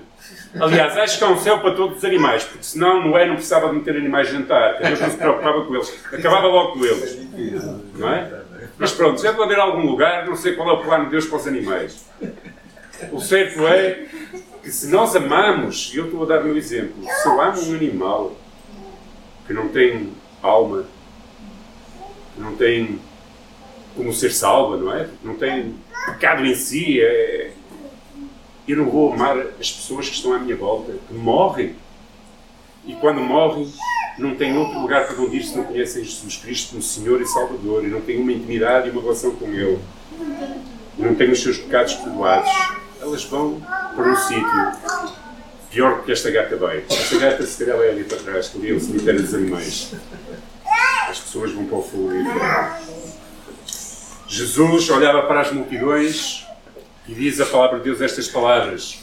Aliás, 0.60 0.96
acho 0.98 1.18
que 1.18 1.24
há 1.24 1.28
um 1.28 1.38
céu 1.38 1.60
para 1.60 1.74
todos 1.74 1.98
os 1.98 2.04
animais, 2.04 2.44
porque 2.44 2.64
senão 2.64 3.02
Noé 3.08 3.26
não 3.26 3.36
precisava 3.36 3.68
de 3.68 3.76
meter 3.76 3.96
animais 3.96 4.28
a 4.28 4.32
jantar, 4.32 4.78
Deus 4.82 5.00
não 5.00 5.10
se 5.10 5.16
preocupava 5.16 5.64
com 5.64 5.74
eles, 5.74 6.04
acabava 6.12 6.46
logo 6.46 6.72
com 6.72 6.84
eles. 6.84 7.18
Não 7.94 8.08
é? 8.08 8.42
Mas 8.78 8.92
pronto, 8.92 9.22
deve 9.22 9.42
haver 9.42 9.58
algum 9.58 9.86
lugar, 9.86 10.26
não 10.26 10.36
sei 10.36 10.54
qual 10.54 10.68
é 10.68 10.72
o 10.72 10.82
plano 10.82 11.04
de 11.04 11.10
Deus 11.12 11.26
para 11.26 11.38
os 11.38 11.46
animais. 11.46 12.06
O 13.10 13.20
certo 13.20 13.66
é 13.66 14.06
que 14.62 14.70
se 14.70 14.88
nós 14.88 15.16
amamos, 15.16 15.92
e 15.94 15.98
eu 15.98 16.06
estou 16.06 16.22
a 16.22 16.26
dar 16.26 16.44
meu 16.44 16.56
exemplo, 16.56 17.02
se 17.02 17.28
eu 17.28 17.40
amo 17.40 17.62
um 17.62 17.74
animal 17.74 18.36
que 19.46 19.52
não 19.52 19.68
tem 19.68 20.12
alma, 20.42 20.84
que 22.34 22.40
não 22.40 22.54
tem 22.56 23.00
como 23.96 24.12
ser 24.12 24.30
salva, 24.30 24.76
não 24.76 24.92
é? 24.92 25.08
Não 25.22 25.34
tem 25.34 25.74
pecado 26.06 26.44
em 26.44 26.54
si, 26.54 27.00
é, 27.00 27.52
eu 28.66 28.76
não 28.76 28.90
vou 28.90 29.12
amar 29.12 29.38
as 29.60 29.70
pessoas 29.70 30.08
que 30.08 30.14
estão 30.14 30.32
à 30.32 30.38
minha 30.38 30.56
volta, 30.56 30.92
que 31.08 31.14
morrem. 31.14 31.74
E 32.86 32.94
quando 32.94 33.20
morrem, 33.20 33.72
não 34.18 34.34
têm 34.34 34.56
outro 34.56 34.80
lugar 34.80 35.06
para 35.06 35.20
onde 35.20 35.36
ir 35.36 35.44
se 35.44 35.56
não 35.56 35.64
conhecem 35.64 36.04
Jesus 36.04 36.36
Cristo 36.36 36.70
como 36.70 36.82
Senhor 36.82 37.20
e 37.20 37.26
Salvador, 37.26 37.84
e 37.84 37.88
não 37.88 38.00
têm 38.00 38.20
uma 38.20 38.32
intimidade 38.32 38.88
e 38.88 38.90
uma 38.90 39.00
relação 39.00 39.34
com 39.36 39.46
Ele, 39.46 39.78
e 40.98 41.02
não 41.02 41.14
têm 41.14 41.30
os 41.30 41.42
seus 41.42 41.58
pecados 41.58 41.94
perdoados. 41.94 42.50
Elas 43.00 43.24
vão 43.24 43.60
para 43.96 44.12
um 44.12 44.16
sítio 44.16 44.72
pior 45.70 45.96
do 45.96 46.02
que 46.04 46.12
esta 46.12 46.30
gata 46.30 46.56
vai. 46.56 46.84
Esta 46.88 47.18
gata, 47.18 47.44
se 47.44 47.64
calhar, 47.64 47.78
vai 47.78 47.88
ali 47.88 48.04
para 48.04 48.18
trás, 48.18 48.48
que 48.48 48.58
ali 48.58 48.70
é 48.70 48.74
o 48.74 48.80
cemitério 48.80 49.22
dos 49.22 49.34
animais. 49.34 49.92
As 51.08 51.18
pessoas 51.18 51.52
vão 51.52 51.64
para 51.66 51.78
o 51.78 51.82
fogo 51.82 52.10
Jesus 54.28 54.88
olhava 54.88 55.22
para 55.26 55.42
as 55.42 55.52
multidões 55.52 56.46
e 57.08 57.14
diz 57.14 57.40
a 57.40 57.46
palavra 57.46 57.78
de 57.78 57.84
Deus 57.84 58.00
estas 58.00 58.28
palavras. 58.28 58.98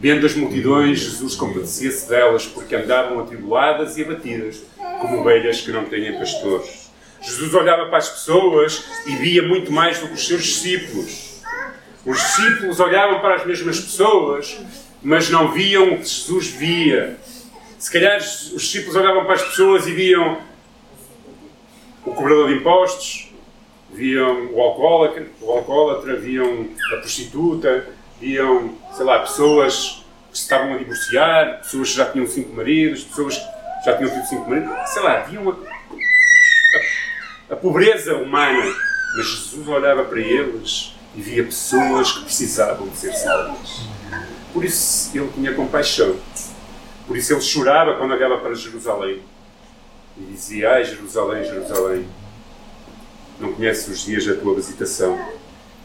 Vendo 0.00 0.26
as 0.26 0.34
multidões, 0.34 1.00
Jesus 1.00 1.34
compadecia-se 1.34 2.08
delas, 2.08 2.46
porque 2.46 2.74
andavam 2.74 3.20
atribuladas 3.20 3.96
e 3.96 4.02
abatidas, 4.02 4.62
como 5.00 5.20
ovelhas 5.20 5.60
que 5.60 5.72
não 5.72 5.84
têm 5.86 6.16
pastores. 6.16 6.88
Jesus 7.20 7.52
olhava 7.52 7.86
para 7.86 7.98
as 7.98 8.08
pessoas 8.08 8.84
e 9.06 9.16
via 9.16 9.42
muito 9.42 9.72
mais 9.72 9.98
do 9.98 10.06
que 10.06 10.14
os 10.14 10.26
seus 10.26 10.44
discípulos. 10.44 11.42
Os 12.06 12.16
discípulos 12.16 12.78
olhavam 12.78 13.20
para 13.20 13.34
as 13.34 13.46
mesmas 13.46 13.80
pessoas, 13.80 14.56
mas 15.02 15.28
não 15.28 15.52
viam 15.52 15.94
o 15.94 15.98
que 15.98 16.08
Jesus 16.08 16.46
via. 16.46 17.18
Se 17.78 17.92
calhar 17.92 18.18
os 18.18 18.62
discípulos 18.62 18.94
olhavam 18.94 19.24
para 19.24 19.34
as 19.34 19.42
pessoas 19.42 19.86
e 19.86 19.92
viam 19.92 20.38
o 22.04 22.12
cobrador 22.12 22.48
de 22.48 22.54
impostos, 22.54 23.27
viam 23.92 24.52
o 24.52 24.60
alcoólatra, 24.60 25.26
o 25.40 25.50
alcoólatra, 25.50 26.16
viam 26.16 26.68
a 26.92 26.96
prostituta, 26.96 27.86
viam, 28.20 28.74
sei 28.92 29.04
lá, 29.04 29.20
pessoas 29.20 30.04
que 30.30 30.38
se 30.38 30.44
estavam 30.44 30.74
a 30.74 30.78
divorciar, 30.78 31.58
pessoas 31.58 31.90
que 31.90 31.96
já 31.96 32.10
tinham 32.10 32.26
cinco 32.26 32.54
maridos, 32.54 33.04
pessoas 33.04 33.36
que 33.36 33.84
já 33.84 33.96
tinham 33.96 34.10
tido 34.10 34.26
cinco 34.26 34.50
maridos, 34.50 34.70
sei 34.90 35.02
lá, 35.02 35.20
viam 35.20 35.48
a, 35.48 35.52
a, 35.52 37.54
a 37.54 37.56
pobreza 37.56 38.16
humana. 38.16 38.62
Mas 39.16 39.26
Jesus 39.26 39.66
olhava 39.66 40.04
para 40.04 40.20
eles 40.20 40.94
e 41.16 41.20
via 41.20 41.42
pessoas 41.42 42.12
que 42.12 42.24
precisavam 42.24 42.88
de 42.88 42.96
ser 42.96 43.12
salvas. 43.14 43.88
Por 44.52 44.64
isso 44.64 45.16
ele 45.16 45.30
tinha 45.34 45.54
compaixão. 45.54 46.16
Por 47.06 47.16
isso 47.16 47.32
ele 47.32 47.40
chorava 47.40 47.96
quando 47.96 48.12
olhava 48.12 48.38
para 48.38 48.54
Jerusalém. 48.54 49.22
E 50.16 50.32
dizia: 50.32 50.72
Ai, 50.72 50.84
Jerusalém, 50.84 51.44
Jerusalém, 51.44 52.06
não 53.40 53.52
conheces 53.52 53.88
os 53.88 54.04
dias 54.04 54.26
da 54.26 54.34
tua 54.34 54.54
visitação. 54.54 55.18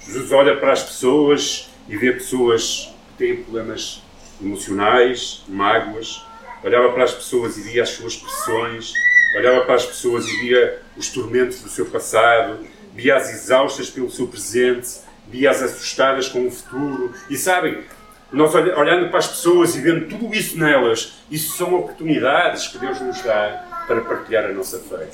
Jesus 0.06 0.32
olha 0.32 0.58
para 0.58 0.74
as 0.74 0.84
pessoas 0.84 1.70
e 1.88 1.96
vê 1.96 2.12
pessoas 2.12 2.94
que 3.12 3.26
têm 3.26 3.44
problemas 3.44 4.02
emocionais, 4.42 5.44
mágoas. 5.48 6.24
Olhava 6.64 6.92
para 6.94 7.04
as 7.04 7.14
pessoas 7.14 7.58
e 7.58 7.62
via 7.62 7.84
as 7.84 7.90
suas 7.90 8.16
pressões. 8.16 8.94
Olhava 9.36 9.66
para 9.66 9.76
as 9.76 9.86
pessoas 9.86 10.28
e 10.28 10.42
via 10.42 10.82
os 10.98 11.10
tormentos 11.10 11.62
do 11.62 11.70
seu 11.70 11.86
passado. 11.86 12.60
Via-as 12.94 13.30
exaustas 13.30 13.90
pelo 13.90 14.10
seu 14.12 14.28
presente. 14.28 15.00
Via-as 15.28 15.62
assustadas 15.62 16.28
com 16.28 16.48
o 16.48 16.52
futuro. 16.52 17.14
E 17.30 17.38
sabem, 17.38 17.84
nós 18.32 18.54
olhando 18.54 19.10
para 19.10 19.20
as 19.20 19.28
pessoas 19.28 19.76
e 19.76 19.82
vendo 19.82 20.08
tudo 20.08 20.34
isso 20.34 20.58
nelas, 20.58 21.14
isso 21.30 21.56
são 21.56 21.74
oportunidades 21.76 22.68
que 22.68 22.78
Deus 22.78 23.00
nos 23.00 23.22
dá 23.22 23.84
para 23.88 24.02
partilhar 24.02 24.46
a 24.46 24.54
nossa 24.54 24.80
fé. 24.80 25.08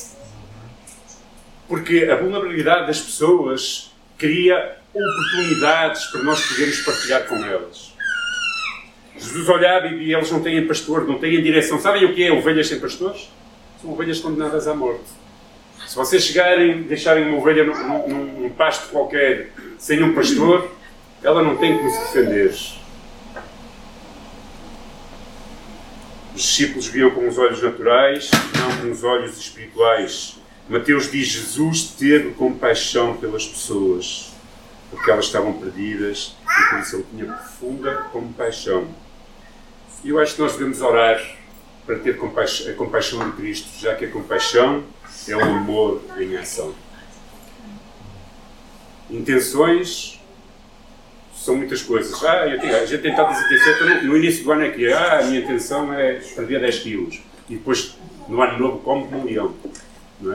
Porque 1.69 2.09
a 2.11 2.15
vulnerabilidade 2.17 2.87
das 2.87 2.99
pessoas 2.99 3.91
cria 4.17 4.77
oportunidades 4.93 6.05
para 6.07 6.23
nós 6.23 6.45
podermos 6.45 6.81
partilhar 6.81 7.27
com 7.27 7.35
elas. 7.45 7.93
Jesus 9.17 9.47
olhava 9.47 9.87
e 9.87 10.13
eles 10.13 10.31
não 10.31 10.41
têm 10.41 10.65
pastor, 10.65 11.07
não 11.07 11.19
têm 11.19 11.41
direção. 11.41 11.79
Sabem 11.79 12.05
o 12.05 12.13
que 12.13 12.25
é 12.25 12.31
ovelhas 12.31 12.67
sem 12.67 12.79
pastores? 12.79 13.29
São 13.81 13.91
ovelhas 13.91 14.19
condenadas 14.19 14.67
à 14.67 14.73
morte. 14.73 15.03
Se 15.87 15.95
vocês 15.95 16.23
chegarem, 16.23 16.83
deixarem 16.83 17.27
uma 17.27 17.37
ovelha 17.37 17.63
num, 17.63 18.07
num, 18.07 18.41
num 18.41 18.49
pasto 18.49 18.89
qualquer 18.89 19.51
sem 19.77 20.01
um 20.03 20.13
pastor, 20.13 20.71
ela 21.21 21.43
não 21.43 21.57
tem 21.57 21.77
como 21.77 21.89
se 21.89 21.99
defender. 21.99 22.49
Os 26.35 26.41
discípulos 26.41 26.87
viam 26.87 27.11
com 27.11 27.27
os 27.27 27.37
olhos 27.37 27.61
naturais, 27.61 28.31
não 28.57 28.77
com 28.77 28.91
os 28.91 29.03
olhos 29.03 29.37
espirituais. 29.37 30.38
Mateus 30.69 31.11
diz: 31.11 31.27
Jesus 31.27 31.95
teve 31.97 32.31
compaixão 32.35 33.17
pelas 33.17 33.45
pessoas, 33.45 34.31
porque 34.91 35.09
elas 35.09 35.25
estavam 35.25 35.53
perdidas 35.53 36.35
e 36.43 36.69
por 36.69 36.79
isso 36.79 36.95
ele 36.97 37.05
tinha 37.11 37.25
profunda 37.25 37.95
compaixão. 38.11 38.87
E 40.03 40.09
eu 40.09 40.19
acho 40.19 40.35
que 40.35 40.41
nós 40.41 40.53
devemos 40.53 40.79
orar 40.81 41.19
para 41.85 41.97
ter 41.97 42.11
a 42.11 42.73
compaixão 42.75 43.31
de 43.31 43.35
Cristo, 43.35 43.67
já 43.79 43.95
que 43.95 44.05
a 44.05 44.11
compaixão 44.11 44.83
é 45.27 45.35
o 45.35 45.41
amor 45.41 46.01
em 46.19 46.37
ação. 46.37 46.73
Intenções 49.09 50.19
são 51.33 51.55
muitas 51.55 51.81
coisas. 51.81 52.23
Ah, 52.23 52.47
eu 52.47 52.59
tenho, 52.59 52.75
a 52.75 52.85
gente 52.85 53.01
tem 53.01 53.15
tantas 53.15 53.43
intenções. 53.43 54.03
No, 54.03 54.09
no 54.09 54.17
início 54.17 54.43
do 54.43 54.51
ano 54.51 54.63
é 54.63 54.69
que 54.69 54.87
ah, 54.93 55.19
a 55.19 55.23
minha 55.23 55.39
intenção 55.39 55.91
é 55.91 56.13
perder 56.13 56.59
10 56.59 56.79
quilos. 56.79 57.19
E 57.49 57.55
depois, 57.55 57.97
no 58.27 58.39
ano 58.39 58.59
novo, 58.59 58.79
como 58.79 59.07
um 59.07 59.23
milhão. 59.23 59.55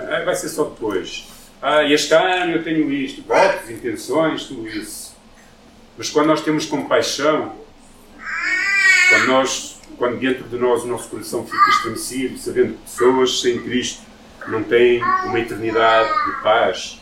É? 0.08 0.24
Vai 0.24 0.34
ser 0.34 0.48
só 0.48 0.64
depois. 0.64 1.28
Ah, 1.60 1.84
este 1.84 2.12
ano 2.14 2.52
eu 2.52 2.62
tenho 2.62 2.90
isto. 2.92 3.22
Votos, 3.22 3.70
intenções, 3.70 4.44
tudo 4.44 4.68
isso. 4.68 5.14
Mas 5.96 6.10
quando 6.10 6.26
nós 6.26 6.40
temos 6.42 6.66
compaixão, 6.66 7.54
quando, 9.08 9.26
nós, 9.26 9.80
quando 9.96 10.18
dentro 10.18 10.44
de 10.44 10.56
nós 10.56 10.82
o 10.82 10.86
nosso 10.86 11.08
coração 11.08 11.44
fica 11.46 11.70
estremecido, 11.70 12.38
sabendo 12.38 12.74
que 12.74 12.82
pessoas 12.82 13.40
sem 13.40 13.62
Cristo 13.62 14.02
não 14.48 14.62
têm 14.62 15.02
uma 15.24 15.38
eternidade 15.38 16.08
de 16.26 16.42
paz, 16.42 17.00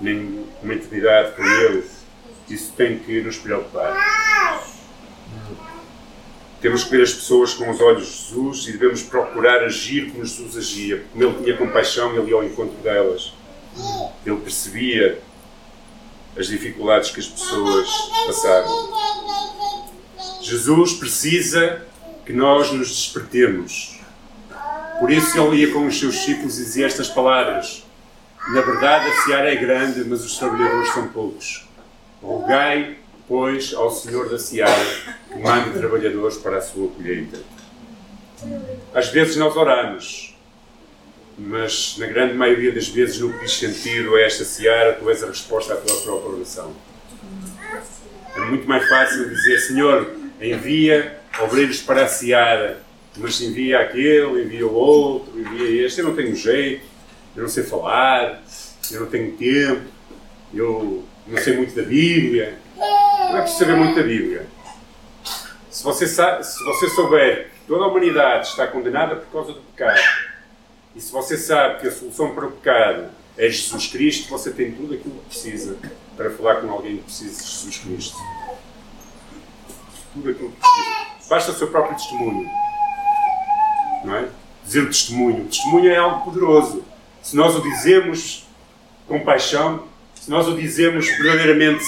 nem 0.00 0.46
uma 0.62 0.74
eternidade 0.74 1.36
com 1.36 1.44
Ele, 1.44 1.84
isso 2.48 2.72
tem 2.72 2.98
que 2.98 3.20
nos 3.20 3.36
preocupar. 3.38 4.29
Temos 6.60 6.84
que 6.84 6.90
ver 6.90 7.02
as 7.02 7.12
pessoas 7.12 7.54
com 7.54 7.70
os 7.70 7.80
olhos 7.80 8.06
de 8.06 8.28
Jesus 8.28 8.68
e 8.68 8.72
devemos 8.72 9.02
procurar 9.02 9.64
agir 9.64 10.10
como 10.10 10.24
Jesus 10.24 10.56
agia. 10.56 11.04
Como 11.12 11.24
ele 11.24 11.42
tinha 11.42 11.56
compaixão, 11.56 12.14
ele 12.14 12.30
ia 12.30 12.36
ao 12.36 12.44
encontro 12.44 12.76
delas. 12.82 13.32
Ele 14.26 14.36
percebia 14.36 15.22
as 16.36 16.48
dificuldades 16.48 17.10
que 17.10 17.20
as 17.20 17.26
pessoas 17.26 17.88
passavam. 18.26 18.90
Jesus 20.42 20.94
precisa 20.94 21.86
que 22.26 22.32
nós 22.32 22.70
nos 22.72 22.88
despertemos. 22.88 23.98
Por 24.98 25.10
isso 25.10 25.38
ele 25.38 25.64
ia 25.64 25.72
com 25.72 25.86
os 25.86 25.98
seus 25.98 26.14
discípulos 26.14 26.58
e 26.58 26.64
dizia 26.64 26.86
estas 26.86 27.08
palavras: 27.08 27.84
Na 28.48 28.60
verdade, 28.60 29.08
a 29.08 29.22
seara 29.22 29.50
é 29.50 29.56
grande, 29.56 30.04
mas 30.04 30.22
os 30.24 30.36
trabalhadores 30.36 30.92
são 30.92 31.08
poucos. 31.08 31.66
Rogai, 32.22 32.98
pois, 33.30 33.72
ao 33.72 33.92
Senhor 33.92 34.28
da 34.28 34.40
Seara 34.40 34.74
que 35.28 35.38
mande 35.38 35.78
trabalhadores 35.78 36.36
para 36.38 36.58
a 36.58 36.60
sua 36.60 36.88
colheita. 36.88 37.38
Às 38.92 39.10
vezes 39.10 39.36
nós 39.36 39.54
oramos, 39.54 40.36
mas 41.38 41.94
na 41.96 42.06
grande 42.06 42.34
maioria 42.34 42.72
das 42.72 42.88
vezes 42.88 43.20
no 43.20 43.32
que 43.32 43.44
diz 43.44 43.52
sentido 43.52 44.16
a 44.16 44.20
esta 44.20 44.44
Seara, 44.44 44.94
tu 44.94 45.08
és 45.08 45.22
a 45.22 45.28
resposta 45.28 45.74
à 45.74 45.76
tua 45.76 46.00
própria 46.00 46.32
oração. 46.32 46.72
É 48.34 48.40
muito 48.40 48.68
mais 48.68 48.88
fácil 48.88 49.28
dizer, 49.28 49.60
Senhor, 49.60 50.10
envia 50.40 51.20
obreiros 51.40 51.80
para 51.80 52.06
a 52.06 52.08
Seara, 52.08 52.82
mas 53.16 53.40
envia 53.40 53.78
aquele, 53.78 54.42
envia 54.42 54.66
o 54.66 54.74
outro, 54.74 55.38
envia 55.38 55.86
este. 55.86 56.00
Eu 56.00 56.06
não 56.06 56.16
tenho 56.16 56.34
jeito, 56.34 56.84
eu 57.36 57.42
não 57.44 57.48
sei 57.48 57.62
falar, 57.62 58.42
eu 58.90 59.02
não 59.02 59.06
tenho 59.06 59.36
tempo, 59.36 59.82
eu 60.52 61.04
não 61.28 61.38
sei 61.38 61.56
muito 61.56 61.76
da 61.76 61.82
Bíblia. 61.82 62.58
Não 63.30 63.38
é 63.38 63.42
preciso 63.42 63.60
saber 63.60 63.76
muito 63.76 63.94
Bíblia. 64.02 64.48
Se 65.70 65.84
você, 65.84 66.08
sabe, 66.08 66.44
se 66.44 66.64
você 66.64 66.88
souber 66.90 67.50
que 67.50 67.66
toda 67.68 67.84
a 67.84 67.86
humanidade 67.86 68.48
está 68.48 68.66
condenada 68.66 69.14
por 69.14 69.30
causa 69.30 69.52
do 69.52 69.60
pecado, 69.60 70.00
e 70.96 71.00
se 71.00 71.12
você 71.12 71.36
sabe 71.36 71.80
que 71.80 71.86
a 71.86 71.92
solução 71.92 72.34
para 72.34 72.46
o 72.46 72.50
pecado 72.50 73.08
é 73.38 73.48
Jesus 73.48 73.86
Cristo, 73.86 74.28
você 74.28 74.50
tem 74.50 74.72
tudo 74.72 74.94
aquilo 74.94 75.14
que 75.14 75.28
precisa 75.28 75.76
para 76.16 76.28
falar 76.30 76.56
com 76.56 76.70
alguém 76.70 76.96
que 76.96 77.04
precisa 77.04 77.40
de 77.40 77.48
Jesus 77.48 77.78
Cristo. 77.78 78.16
Tudo 80.12 80.30
aquilo 80.30 80.50
que 80.50 80.56
precisa. 80.58 81.28
Basta 81.28 81.52
o 81.52 81.54
seu 81.54 81.68
próprio 81.68 81.96
testemunho. 81.96 82.50
Não 84.04 84.16
é? 84.16 84.28
Dizer 84.64 84.82
o 84.82 84.86
testemunho. 84.88 85.44
O 85.44 85.46
testemunho 85.46 85.88
é 85.88 85.96
algo 85.96 86.24
poderoso. 86.24 86.84
Se 87.22 87.36
nós 87.36 87.54
o 87.54 87.62
dizemos 87.62 88.44
com 89.06 89.20
paixão, 89.20 89.84
se 90.16 90.28
nós 90.28 90.48
o 90.48 90.56
dizemos 90.56 91.06
verdadeiramente, 91.06 91.84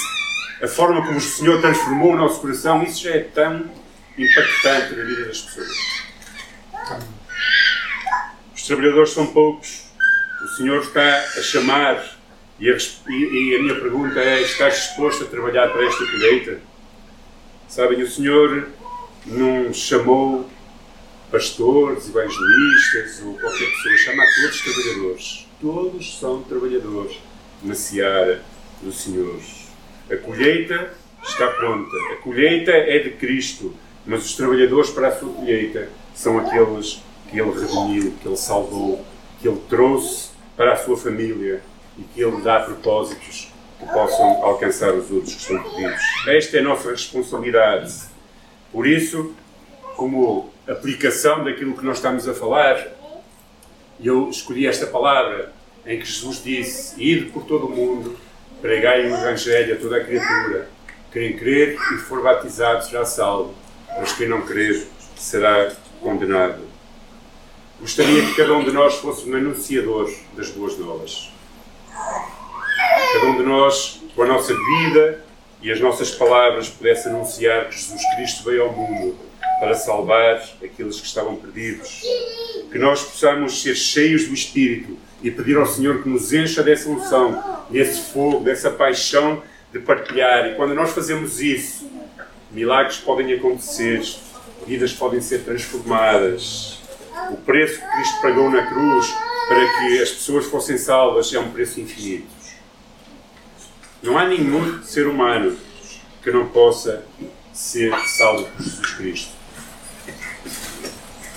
a 0.63 0.69
forma 0.69 1.05
como 1.05 1.19
o 1.19 1.21
Senhor 1.21 1.61
transformou 1.61 2.13
o 2.13 2.17
nosso 2.17 2.41
coração, 2.41 2.85
isso 2.85 3.03
já 3.03 3.11
é 3.11 3.21
tão 3.21 3.69
impactante 4.17 4.95
na 4.95 5.05
vida 5.05 5.25
das 5.25 5.41
pessoas. 5.41 5.77
Os 8.55 8.63
trabalhadores 8.63 9.11
são 9.11 9.27
poucos, 9.27 9.91
o 10.45 10.49
Senhor 10.57 10.81
está 10.81 11.19
a 11.19 11.43
chamar, 11.43 12.17
e 12.61 12.71
a, 12.71 12.77
e 12.77 13.57
a 13.57 13.63
minha 13.63 13.75
pergunta 13.75 14.21
é: 14.21 14.41
estás 14.43 14.75
disposto 14.75 15.25
a 15.25 15.27
trabalhar 15.27 15.69
para 15.69 15.85
esta 15.85 16.07
colheita? 16.07 16.61
Sabem, 17.69 18.01
o 18.01 18.09
Senhor 18.09 18.69
não 19.27 19.75
chamou 19.75 20.49
pastores, 21.29 22.09
evangelistas 22.09 23.21
ou 23.25 23.37
qualquer 23.37 23.69
pessoa, 23.69 23.97
chama 23.97 24.23
a 24.23 24.27
todos 24.41 24.61
trabalhadores. 24.61 25.49
Todos 25.61 26.19
são 26.21 26.43
trabalhadores 26.43 27.19
na 27.65 27.75
seara 27.75 28.43
do 28.81 28.93
Senhor. 28.93 29.41
A 30.13 30.17
colheita 30.19 30.93
está 31.23 31.47
pronta. 31.53 31.97
A 32.13 32.17
colheita 32.17 32.71
é 32.71 32.99
de 32.99 33.13
Cristo, 33.13 33.75
mas 34.05 34.27
os 34.27 34.37
trabalhadores 34.37 34.91
para 34.91 35.09
a 35.09 35.19
sua 35.19 35.33
colheita 35.33 35.89
são 36.15 36.39
aqueles 36.39 37.03
que 37.31 37.41
Ele 37.41 37.51
redimiu, 37.51 38.13
que 38.21 38.29
Ele 38.29 38.37
salvou, 38.37 39.03
que 39.41 39.49
Ele 39.49 39.61
trouxe 39.71 40.29
para 40.55 40.75
a 40.75 40.77
sua 40.77 40.99
família 40.99 41.63
e 41.97 42.03
que 42.03 42.21
Ele 42.23 42.43
dá 42.43 42.61
propósitos 42.61 43.51
que 43.81 43.87
possam 43.87 44.45
alcançar 44.45 44.93
os 44.93 45.11
outros 45.11 45.35
que 45.35 45.41
estão 45.41 45.63
pedidos. 45.63 46.03
Esta 46.29 46.59
é 46.59 46.61
a 46.61 46.65
nossa 46.65 46.91
responsabilidade. 46.91 47.95
Por 48.71 48.87
isso, 48.87 49.35
como 49.97 50.53
aplicação 50.69 51.43
daquilo 51.43 51.75
que 51.75 51.87
nós 51.87 51.97
estamos 51.97 52.29
a 52.29 52.35
falar, 52.35 52.87
eu 53.99 54.29
escolhi 54.29 54.67
esta 54.67 54.87
palavra 54.87 55.55
em 55.87 55.99
que 55.99 56.05
Jesus 56.05 56.45
disse: 56.45 57.03
Ide 57.03 57.31
por 57.31 57.45
todo 57.45 57.67
o 57.67 57.71
mundo, 57.71 58.15
pregai 58.63 59.03
o 59.03 59.15
Evangelho 59.15 59.75
a 59.75 59.77
toda 59.77 59.97
a 59.97 60.05
criatura. 60.05 60.69
Quem 61.13 61.37
crer 61.37 61.77
e 61.95 61.99
for 61.99 62.23
batizado 62.23 62.85
será 62.85 63.05
salvo, 63.05 63.55
mas 63.99 64.13
quem 64.13 64.29
não 64.29 64.43
crer 64.43 64.87
será 65.17 65.73
condenado. 66.01 66.63
Gostaria 67.81 68.25
que 68.25 68.37
cada 68.37 68.55
um 68.55 68.65
de 68.65 68.71
nós 68.71 68.95
fosse 68.95 69.29
um 69.29 69.35
anunciador 69.35 70.11
das 70.35 70.49
boas 70.51 70.79
novas. 70.79 71.31
Cada 73.13 73.27
um 73.27 73.37
de 73.37 73.43
nós, 73.43 74.01
com 74.15 74.23
a 74.23 74.27
nossa 74.27 74.55
vida 74.55 75.23
e 75.61 75.71
as 75.71 75.81
nossas 75.81 76.13
palavras, 76.13 76.69
pudesse 76.69 77.09
anunciar 77.09 77.69
que 77.69 77.77
Jesus 77.77 78.01
Cristo 78.15 78.45
veio 78.45 78.63
ao 78.63 78.73
mundo 78.73 79.17
para 79.59 79.75
salvar 79.75 80.41
aqueles 80.63 81.01
que 81.01 81.07
estavam 81.07 81.35
perdidos. 81.35 82.03
Que 82.71 82.79
nós 82.79 83.03
possamos 83.03 83.61
ser 83.61 83.75
cheios 83.75 84.27
do 84.27 84.35
Espírito 84.35 84.97
e 85.23 85.31
pedir 85.31 85.57
ao 85.57 85.67
Senhor 85.67 86.03
que 86.03 86.09
nos 86.09 86.33
encha 86.33 86.63
dessa 86.63 86.89
unção, 86.89 87.62
desse 87.73 88.13
fogo, 88.13 88.45
dessa 88.45 88.71
paixão 88.71 89.43
de 89.73 89.79
partilhar. 89.79 90.47
E 90.49 90.55
quando 90.55 90.75
nós 90.75 90.91
fazemos 90.91 91.41
isso, 91.41 91.91
milagres 92.51 92.99
podem 92.99 93.33
acontecer, 93.33 94.03
vidas 94.67 94.93
podem 94.93 95.21
ser 95.21 95.41
transformadas. 95.41 96.79
O 97.31 97.37
preço 97.37 97.81
que 97.81 97.87
Cristo 97.87 98.23
pagou 98.23 98.51
na 98.51 98.67
cruz 98.67 99.15
para 99.49 99.67
que 99.79 100.03
as 100.03 100.11
pessoas 100.11 100.47
fossem 100.47 100.79
salvas 100.79 101.33
é 101.33 101.39
um 101.39 101.51
preço 101.51 101.81
infinito. 101.81 102.29
Não 104.03 104.19
há 104.19 104.27
nenhum 104.27 104.83
ser 104.83 105.07
humano 105.07 105.57
que 106.23 106.31
não 106.31 106.49
possa 106.49 107.05
ser 107.53 107.93
salvo 108.07 108.45
por 108.45 108.63
Jesus 108.63 108.95
Cristo 108.95 109.43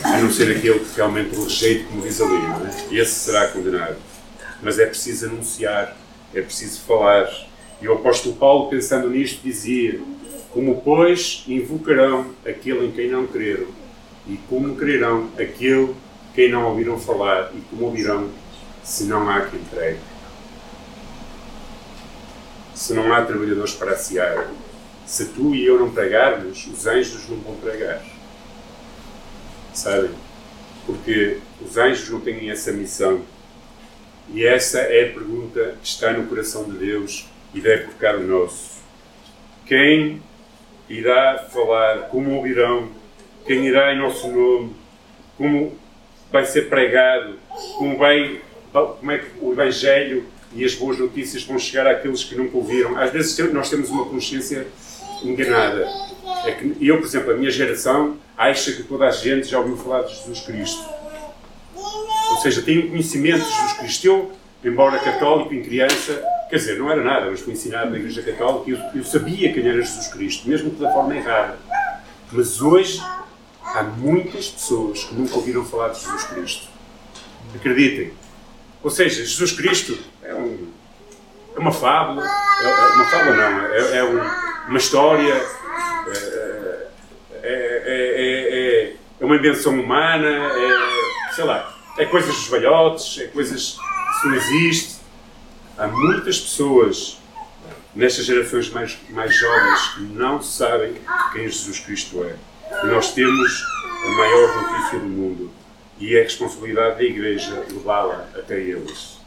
a 0.06 0.19
não 0.19 0.32
ser 0.32 0.56
aquele 0.56 0.80
que 0.80 0.95
realmente 0.95 1.36
o 1.36 1.43
rejeite, 1.43 1.86
como 1.86 2.02
diz 2.02 2.21
ali, 2.21 2.34
não 2.34 2.65
é? 2.65 2.95
Esse 2.95 3.13
será 3.15 3.48
condenado. 3.48 3.98
Mas 4.62 4.78
é 4.78 4.86
preciso 4.86 5.26
anunciar, 5.26 5.95
é 6.33 6.41
preciso 6.41 6.81
falar. 6.81 7.29
E 7.81 7.88
o 7.88 7.93
apóstolo 7.93 8.35
Paulo, 8.35 8.69
pensando 8.69 9.09
nisto, 9.09 9.41
dizia: 9.43 9.99
Como, 10.51 10.81
pois, 10.81 11.43
invocarão 11.47 12.27
aquele 12.45 12.88
em 12.88 12.91
quem 12.91 13.09
não 13.09 13.27
creram, 13.27 13.67
e 14.27 14.38
como 14.49 14.75
crerão 14.75 15.29
aquele 15.38 15.95
quem 16.33 16.49
não 16.49 16.65
ouviram 16.65 16.99
falar, 16.99 17.51
e 17.53 17.61
como 17.69 17.85
ouvirão 17.85 18.29
se 18.83 19.05
não 19.05 19.29
há 19.29 19.41
quem 19.41 19.59
pregue? 19.59 19.99
Se 22.73 22.93
não 22.93 23.13
há 23.13 23.21
trabalhadores 23.21 23.73
para 23.73 23.91
a 23.91 23.97
seara, 23.97 24.49
se 25.05 25.25
tu 25.25 25.55
e 25.55 25.65
eu 25.65 25.79
não 25.79 25.91
pregarmos, 25.91 26.67
os 26.67 26.85
anjos 26.85 27.29
não 27.29 27.38
vão 27.38 27.55
pregar 27.55 28.01
sabem? 29.75 30.11
Porque 30.85 31.39
os 31.61 31.77
anjos 31.77 32.09
não 32.09 32.19
têm 32.19 32.49
essa 32.49 32.71
missão. 32.71 33.21
E 34.33 34.45
essa 34.45 34.79
é 34.79 35.09
a 35.09 35.13
pergunta 35.13 35.75
que 35.81 35.88
está 35.88 36.11
no 36.11 36.27
coração 36.27 36.63
de 36.65 36.77
Deus 36.77 37.27
e 37.53 37.61
deve 37.61 37.85
tocar 37.85 38.15
o 38.15 38.23
nosso. 38.23 38.81
Quem 39.65 40.21
irá 40.89 41.47
falar, 41.51 42.09
como 42.09 42.35
ouvirão, 42.35 42.89
quem 43.45 43.67
irá 43.67 43.93
em 43.93 43.99
nosso 43.99 44.27
nome, 44.27 44.75
como 45.38 45.77
vai 46.31 46.45
ser 46.45 46.69
pregado, 46.69 47.35
como, 47.77 47.97
vai, 47.97 48.41
como 48.71 49.11
é 49.11 49.19
que 49.19 49.27
o 49.39 49.51
Evangelho 49.51 50.25
e 50.53 50.63
as 50.63 50.73
boas 50.75 50.97
notícias 50.97 51.43
vão 51.43 51.59
chegar 51.59 51.88
àqueles 51.88 52.23
que 52.23 52.35
nunca 52.35 52.57
ouviram. 52.57 52.97
Às 52.97 53.11
vezes 53.11 53.38
nós 53.51 53.69
temos 53.69 53.89
uma 53.89 54.05
consciência 54.05 54.67
enganada. 55.23 55.88
É 56.45 56.51
que 56.51 56.75
eu, 56.81 56.97
por 56.97 57.05
exemplo, 57.05 57.31
a 57.31 57.35
minha 57.35 57.51
geração 57.51 58.17
acha 58.38 58.71
que 58.71 58.83
toda 58.83 59.05
a 59.05 59.11
gente 59.11 59.47
já 59.47 59.59
ouviu 59.59 59.77
falar 59.77 60.03
de 60.03 60.15
Jesus 60.15 60.41
Cristo. 60.41 60.94
Seja, 62.45 62.62
um 62.62 62.89
conhecimento 62.89 63.43
de 63.43 63.51
Jesus 63.51 63.73
Cristo. 63.73 64.31
Embora 64.63 64.99
católico 64.99 65.51
em 65.51 65.63
criança, 65.63 66.23
quer 66.47 66.58
dizer, 66.58 66.77
não 66.77 66.91
era 66.91 67.03
nada, 67.03 67.25
mas 67.31 67.39
fui 67.39 67.53
ensinado 67.53 67.89
na 67.89 67.97
Igreja 67.97 68.21
Católica 68.21 68.69
e 68.69 68.73
eu, 68.73 68.79
eu 68.95 69.03
sabia 69.03 69.51
quem 69.51 69.67
era 69.67 69.81
Jesus 69.81 70.08
Cristo, 70.10 70.47
mesmo 70.47 70.69
que 70.69 70.79
da 70.79 70.91
forma 70.93 71.15
errada. 71.15 71.58
Mas 72.31 72.62
hoje 72.62 73.01
há 73.63 73.81
muitas 73.81 74.47
pessoas 74.49 75.05
que 75.05 75.15
nunca 75.15 75.36
ouviram 75.36 75.65
falar 75.65 75.89
de 75.89 76.01
Jesus 76.01 76.23
Cristo. 76.25 76.67
Acreditem. 77.55 78.13
Ou 78.84 78.91
seja, 78.91 79.23
Jesus 79.23 79.51
Cristo 79.51 79.97
é, 80.21 80.36
um, 80.36 80.67
é 81.55 81.60
uma 81.60 81.71
fábula, 81.71 82.23
é, 82.23 82.63
é 82.63 82.93
uma 82.93 83.05
fábula 83.05 83.36
não, 83.36 83.65
é, 83.65 83.97
é 83.97 84.03
um, 84.03 84.69
uma 84.69 84.77
história, 84.77 85.34
é, 86.13 86.88
é, 87.41 88.93
é, 89.19 89.25
uma 89.25 89.36
invenção 89.36 89.79
humana, 89.79 90.27
é, 90.29 91.34
sei 91.34 91.43
lá, 91.43 91.74
é 91.97 92.05
coisas 92.05 92.36
dos 92.36 92.47
velhotes, 92.47 93.19
é 93.19 93.27
coisas 93.27 93.77
que 94.21 94.27
não 94.27 94.36
existe. 94.36 94.95
Há 95.77 95.88
muitas 95.88 96.39
pessoas 96.39 97.17
nestas 97.93 98.25
gerações 98.25 98.69
mais, 98.69 98.97
mais 99.10 99.36
jovens 99.36 99.88
que 99.93 100.01
não 100.01 100.41
sabem 100.41 100.95
quem 101.31 101.43
Jesus 101.43 101.79
Cristo 101.79 102.23
é. 102.23 102.36
E 102.84 102.88
nós 102.88 103.13
temos 103.13 103.63
a 104.05 104.10
maior 104.17 104.62
notícia 104.62 104.99
do 104.99 105.08
mundo 105.08 105.51
e 105.97 106.15
é 106.15 106.21
a 106.21 106.23
responsabilidade 106.23 106.97
da 106.97 107.03
Igreja 107.03 107.65
levá-la 107.71 108.27
até 108.36 108.60
eles. 108.60 109.17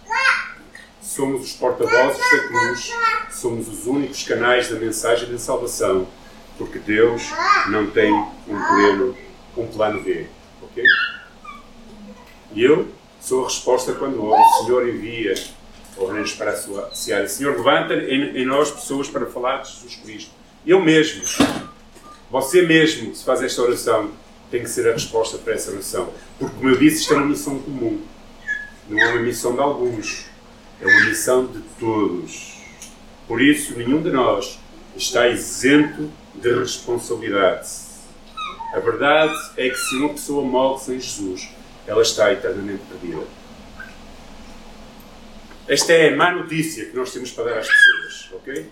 Somos 1.01 1.43
os 1.43 1.53
porta-vozes 1.55 2.19
da 2.19 2.49
cruz, 2.49 2.93
somos 3.31 3.69
os 3.69 3.87
únicos 3.87 4.23
canais 4.25 4.69
da 4.69 4.79
mensagem 4.79 5.31
da 5.31 5.39
salvação, 5.39 6.07
porque 6.59 6.79
Deus 6.79 7.23
não 7.69 7.87
tem 7.91 8.13
um 8.13 8.29
plano, 8.47 9.17
um 9.57 9.67
plano 9.67 10.03
B. 10.03 10.27
Ok? 10.63 10.85
E 12.53 12.63
eu 12.63 12.89
sou 13.21 13.43
a 13.43 13.49
resposta 13.49 13.93
quando 13.93 14.23
o 14.23 14.65
Senhor 14.65 14.89
envia 14.89 15.35
obreiros 15.97 16.33
para 16.33 16.53
a 16.53 16.57
sua 16.57 16.91
seara. 16.95 17.29
Senhor, 17.29 17.57
levanta 17.57 17.95
em, 17.95 18.39
em 18.39 18.47
nós 18.47 18.71
pessoas 18.71 19.09
para 19.09 19.27
falar 19.27 19.59
de 19.59 19.73
Jesus 19.73 19.97
Cristo. 19.97 20.31
Eu 20.67 20.81
mesmo, 20.81 21.23
você 22.31 22.63
mesmo, 22.63 23.15
se 23.15 23.25
faz 23.25 23.43
esta 23.43 23.63
oração, 23.63 24.11
tem 24.51 24.63
que 24.63 24.71
ser 24.71 24.89
a 24.89 24.93
resposta 24.93 25.39
para 25.39 25.55
essa 25.55 25.71
oração. 25.71 26.13
Porque, 26.39 26.55
como 26.57 26.69
eu 26.69 26.79
disse, 26.79 27.03
isto 27.03 27.15
é 27.15 27.17
uma 27.17 27.27
missão 27.27 27.59
comum. 27.59 28.01
Não 28.89 28.99
é 28.99 29.13
uma 29.13 29.23
missão 29.23 29.55
de 29.55 29.61
alguns. 29.61 30.27
É 30.81 30.87
uma 30.87 31.07
missão 31.07 31.47
de 31.47 31.61
todos. 31.79 32.59
Por 33.27 33.43
isso, 33.43 33.77
nenhum 33.77 34.01
de 34.01 34.11
nós 34.11 34.59
está 34.97 35.29
isento 35.29 36.11
de 36.35 36.55
responsabilidade. 36.55 37.69
A 38.73 38.79
verdade 38.81 39.35
é 39.57 39.69
que 39.69 39.77
se 39.77 39.97
uma 39.97 40.11
pessoa 40.11 40.45
morre 40.45 40.79
sem 40.81 41.01
Jesus, 41.01 41.49
ela 41.89 42.03
está 42.03 42.31
eternamente 42.31 42.83
perdida. 42.85 43.23
Esta 45.67 45.93
é 45.95 46.13
a 46.13 46.17
má 46.17 46.31
notícia 46.31 46.85
que 46.85 46.95
nós 46.95 47.13
temos 47.13 47.31
para 47.31 47.45
dar 47.45 47.59
às 47.59 47.67
pessoas, 47.67 48.31
ok? 48.35 48.71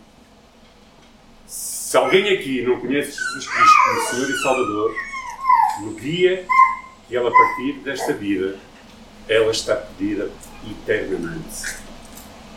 Se 1.46 1.96
alguém 1.96 2.36
aqui 2.36 2.62
não 2.62 2.78
conhece 2.78 3.12
Jesus 3.12 3.46
Cristo 3.46 3.76
como 3.84 4.00
Senhor 4.10 4.30
e 4.30 4.42
Salvador, 4.42 4.96
no 5.80 5.94
dia 5.94 6.46
que 7.08 7.16
ela 7.16 7.30
partir 7.30 7.72
desta 7.84 8.12
vida, 8.12 8.56
ela 9.26 9.50
está 9.50 9.76
perdida 9.76 10.30
eternamente. 10.70 11.76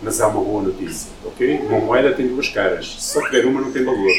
Mas 0.02 0.20
há 0.20 0.28
uma 0.28 0.44
boa 0.44 0.64
notícia, 0.64 1.12
ok? 1.24 1.60
Uma 1.60 1.80
moeda 1.80 2.14
tem 2.14 2.28
duas 2.28 2.50
caras. 2.50 2.96
Se 3.00 3.14
só 3.14 3.22
tiver 3.26 3.46
uma, 3.46 3.62
não 3.62 3.72
tem 3.72 3.84
valor. 3.84 4.12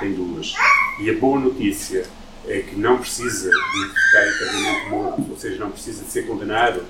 Tem 0.00 0.12
duas. 0.12 0.52
E 1.00 1.10
a 1.10 1.14
boa 1.14 1.38
notícia 1.38 2.06
é 2.48 2.60
que 2.60 2.76
não 2.76 2.98
precisa 2.98 3.50
de 3.50 3.88
ficar 3.88 4.26
eternamente 4.26 4.88
morto, 4.88 5.30
ou 5.30 5.36
seja, 5.36 5.58
não 5.58 5.70
precisa 5.70 6.04
de 6.04 6.10
ser 6.10 6.26
condenado 6.26 6.82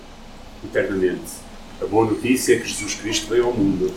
eternamente. 0.64 1.32
A 1.80 1.86
boa 1.86 2.06
notícia 2.06 2.54
é 2.54 2.58
que 2.58 2.68
Jesus 2.68 2.94
Cristo 2.94 3.28
veio 3.28 3.46
ao 3.46 3.52
mundo 3.52 3.92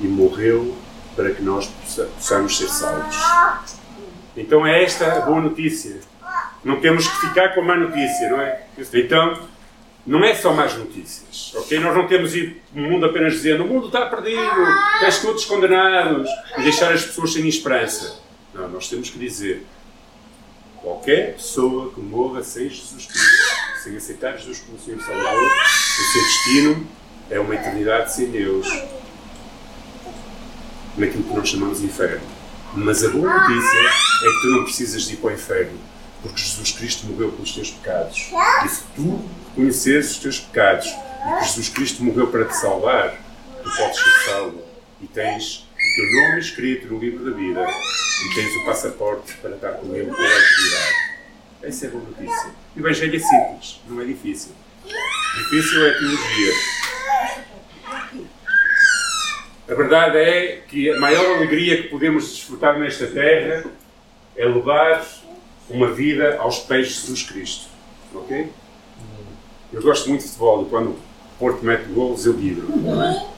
e 0.00 0.06
morreu 0.06 0.76
para 1.14 1.30
que 1.32 1.42
nós 1.42 1.66
possamos 1.66 2.56
ser 2.56 2.68
salvos. 2.68 3.16
Então 4.36 4.66
é 4.66 4.82
esta 4.82 5.18
a 5.18 5.20
boa 5.20 5.40
notícia. 5.40 6.00
Não 6.64 6.80
temos 6.80 7.06
que 7.06 7.28
ficar 7.28 7.54
com 7.54 7.60
a 7.60 7.64
má 7.64 7.76
notícia, 7.76 8.30
não 8.30 8.40
é? 8.40 8.62
Então, 8.94 9.38
não 10.06 10.24
é 10.24 10.34
só 10.34 10.52
más 10.52 10.74
notícias, 10.74 11.52
ok? 11.54 11.78
Nós 11.80 11.94
não 11.94 12.06
temos 12.06 12.34
ir 12.34 12.62
o 12.74 12.80
mundo 12.80 13.06
apenas 13.06 13.34
dizendo 13.34 13.64
o 13.64 13.66
mundo 13.66 13.86
está 13.86 14.06
perdido, 14.06 14.40
estás 14.94 15.20
todos 15.22 15.44
condenados 15.44 16.28
e 16.58 16.62
deixar 16.62 16.92
as 16.92 17.04
pessoas 17.04 17.32
sem 17.32 17.46
esperança. 17.48 18.18
Não, 18.52 18.68
nós 18.68 18.88
temos 18.88 19.10
que 19.10 19.18
dizer 19.18 19.64
qualquer 20.84 21.32
pessoa 21.34 21.90
que 21.92 22.00
morra 22.00 22.44
sem 22.44 22.68
Jesus 22.68 23.06
Cristo, 23.06 23.82
sem 23.82 23.96
aceitar 23.96 24.36
Jesus 24.36 24.60
como 24.60 24.78
Senhor 24.78 25.00
Salvador, 25.00 25.42
o 25.42 26.12
seu 26.12 26.22
destino 26.22 26.86
é 27.30 27.40
uma 27.40 27.54
eternidade 27.54 28.14
sem 28.14 28.30
Deus, 28.30 28.68
naquilo 30.96 31.24
que 31.24 31.34
nós 31.34 31.48
chamamos 31.48 31.80
de 31.80 31.86
inferno. 31.86 32.26
Mas 32.74 33.02
a 33.02 33.08
boa 33.08 33.32
notícia 33.32 33.78
é 33.78 34.28
que 34.28 34.40
tu 34.42 34.50
não 34.50 34.64
precisas 34.64 35.02
de 35.04 35.14
ir 35.14 35.16
para 35.16 35.30
o 35.30 35.32
inferno 35.32 35.78
porque 36.22 36.40
Jesus 36.40 36.72
Cristo 36.72 37.06
morreu 37.06 37.32
pelos 37.32 37.52
teus 37.52 37.70
pecados. 37.70 38.30
E 38.64 38.68
se 38.68 38.82
tu 38.96 39.24
conheceres 39.54 40.12
os 40.12 40.18
teus 40.18 40.40
pecados 40.40 40.86
e 40.86 41.38
que 41.38 41.44
Jesus 41.44 41.68
Cristo 41.68 42.02
morreu 42.02 42.28
para 42.28 42.46
te 42.46 42.56
salvar, 42.56 43.20
tu 43.62 43.70
podes 43.76 43.98
ser 43.98 44.30
salvo 44.30 44.62
e 45.02 45.06
tens 45.06 45.68
teu 45.94 46.10
nome 46.10 46.40
escrito 46.40 46.92
no 46.92 46.98
livro 46.98 47.24
da 47.24 47.36
vida 47.36 47.60
e 47.62 48.34
tens 48.34 48.56
o 48.56 48.64
passaporte 48.64 49.32
para 49.36 49.54
estar 49.54 49.72
com 49.74 49.94
Ele 49.94 50.10
pela 50.10 50.26
eternidade. 50.26 50.94
Essa 51.62 51.86
é 51.86 51.88
boa 51.90 52.04
notícia. 52.04 52.50
O 52.74 52.80
Evangelho 52.80 53.16
é 53.16 53.18
simples, 53.18 53.80
não 53.88 54.00
é 54.00 54.04
difícil. 54.04 54.52
Difícil 55.36 55.86
é 55.86 55.90
a 55.90 55.98
teologia. 55.98 56.52
A 59.66 59.74
verdade 59.74 60.18
é 60.18 60.62
que 60.68 60.90
a 60.90 61.00
maior 61.00 61.36
alegria 61.36 61.82
que 61.82 61.88
podemos 61.88 62.28
desfrutar 62.28 62.78
nesta 62.78 63.06
terra 63.06 63.64
é 64.36 64.44
levar 64.44 65.06
uma 65.70 65.90
vida 65.92 66.36
aos 66.38 66.58
pés 66.58 66.88
de 66.88 66.94
Jesus 66.94 67.22
Cristo. 67.22 67.68
Ok? 68.12 68.50
Eu 69.72 69.80
gosto 69.80 70.08
muito 70.08 70.22
de 70.22 70.28
futebol 70.28 70.66
e 70.66 70.70
quando 70.70 70.90
o 70.90 70.98
Porto 71.38 71.64
mete 71.64 71.84
golos 71.84 72.26
eu 72.26 72.34
vibro. 72.34 72.68
É? 73.02 73.33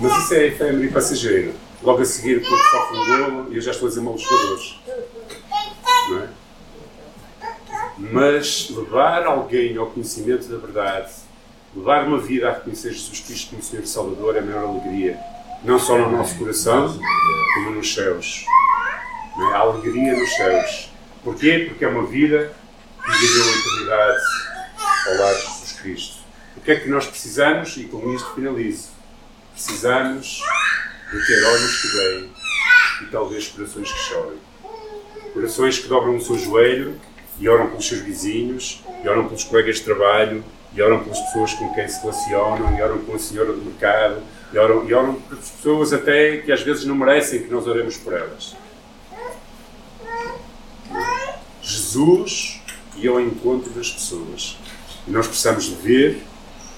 Mas 0.00 0.24
isso 0.24 0.34
é 0.34 0.46
efêmero 0.46 0.84
e 0.84 0.90
passageiro. 0.90 1.54
Logo 1.82 2.02
a 2.02 2.04
seguir 2.04 2.40
Porto 2.46 2.64
sofre 2.70 2.98
um 2.98 3.06
golo 3.06 3.52
e 3.52 3.56
eu 3.56 3.60
já 3.60 3.70
estou 3.70 3.86
a 3.86 3.88
dizer 3.88 4.00
mal 4.00 4.14
os 4.14 4.22
jogadores. 4.22 4.78
Não 6.08 6.18
é? 6.22 6.28
Mas 7.98 8.70
levar 8.70 9.26
alguém 9.26 9.76
ao 9.76 9.86
conhecimento 9.86 10.46
da 10.48 10.56
verdade, 10.56 11.10
levar 11.74 12.06
uma 12.06 12.18
vida 12.18 12.48
a 12.48 12.54
reconhecer 12.54 12.92
Jesus 12.92 13.20
Cristo 13.20 13.50
como 13.50 13.62
Senhor 13.62 13.86
Salvador 13.86 14.36
é 14.36 14.38
a 14.38 14.42
maior 14.42 14.68
alegria. 14.68 15.18
Não 15.64 15.78
só 15.78 15.98
no 15.98 16.10
nosso 16.10 16.36
coração, 16.38 16.96
como 17.54 17.70
nos 17.70 17.92
céus. 17.92 18.44
É? 19.36 19.54
Há 19.54 19.58
alegria 19.58 20.16
nos 20.16 20.30
céus. 20.36 20.90
Porquê? 21.24 21.66
Porque 21.68 21.84
é 21.84 21.88
uma 21.88 22.06
vida 22.06 22.52
que 23.04 23.10
viveu 23.10 23.44
a 23.44 23.56
eternidade 23.56 24.18
ao 25.06 25.14
lado 25.14 25.36
de 25.36 25.42
Jesus 25.42 25.72
Cristo. 25.80 26.18
O 26.56 26.60
que 26.60 26.70
é 26.70 26.76
que 26.76 26.88
nós 26.88 27.06
precisamos? 27.06 27.76
E 27.76 27.84
com 27.84 28.14
isto 28.14 28.32
finalizo. 28.34 28.97
Precisamos 29.58 30.40
de 31.10 31.26
ter 31.26 31.44
olhos 31.44 31.82
que 31.82 31.88
veem 31.88 32.32
e 33.02 33.06
talvez 33.06 33.48
corações 33.48 33.90
que 33.90 33.98
chorem. 33.98 34.38
Corações 35.34 35.80
que 35.80 35.88
dobram 35.88 36.16
o 36.16 36.22
seu 36.22 36.38
joelho 36.38 36.94
e 37.40 37.48
oram 37.48 37.66
pelos 37.66 37.88
seus 37.88 38.00
vizinhos, 38.02 38.84
e 39.02 39.08
oram 39.08 39.24
pelos 39.26 39.42
colegas 39.42 39.76
de 39.76 39.82
trabalho, 39.82 40.44
e 40.72 40.80
oram 40.80 41.02
pelas 41.02 41.18
pessoas 41.18 41.54
com 41.54 41.74
quem 41.74 41.88
se 41.88 42.00
relacionam, 42.00 42.78
e 42.78 42.80
oram 42.80 42.98
pela 42.98 43.18
senhora 43.18 43.52
do 43.52 43.60
mercado, 43.60 44.22
e 44.52 44.58
oram, 44.58 44.88
e 44.88 44.94
oram 44.94 45.14
pelas 45.14 45.50
pessoas 45.50 45.92
até 45.92 46.36
que 46.36 46.52
às 46.52 46.62
vezes 46.62 46.84
não 46.84 46.94
merecem 46.94 47.42
que 47.42 47.50
nós 47.50 47.66
oremos 47.66 47.96
por 47.96 48.12
elas. 48.12 48.54
Jesus 51.60 52.60
ia 52.96 53.10
ao 53.10 53.20
encontro 53.20 53.70
das 53.70 53.90
pessoas. 53.90 54.56
E 55.06 55.10
nós 55.10 55.26
precisamos 55.26 55.66
ver 55.66 56.22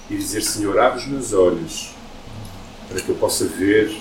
e 0.09 0.15
dizer: 0.15 0.41
Senhor, 0.41 0.79
abre 0.79 0.99
os 0.99 1.05
meus 1.05 1.31
olhos 1.31 2.00
para 2.91 3.01
que 3.01 3.09
eu 3.09 3.15
possa 3.15 3.45
ver 3.45 3.97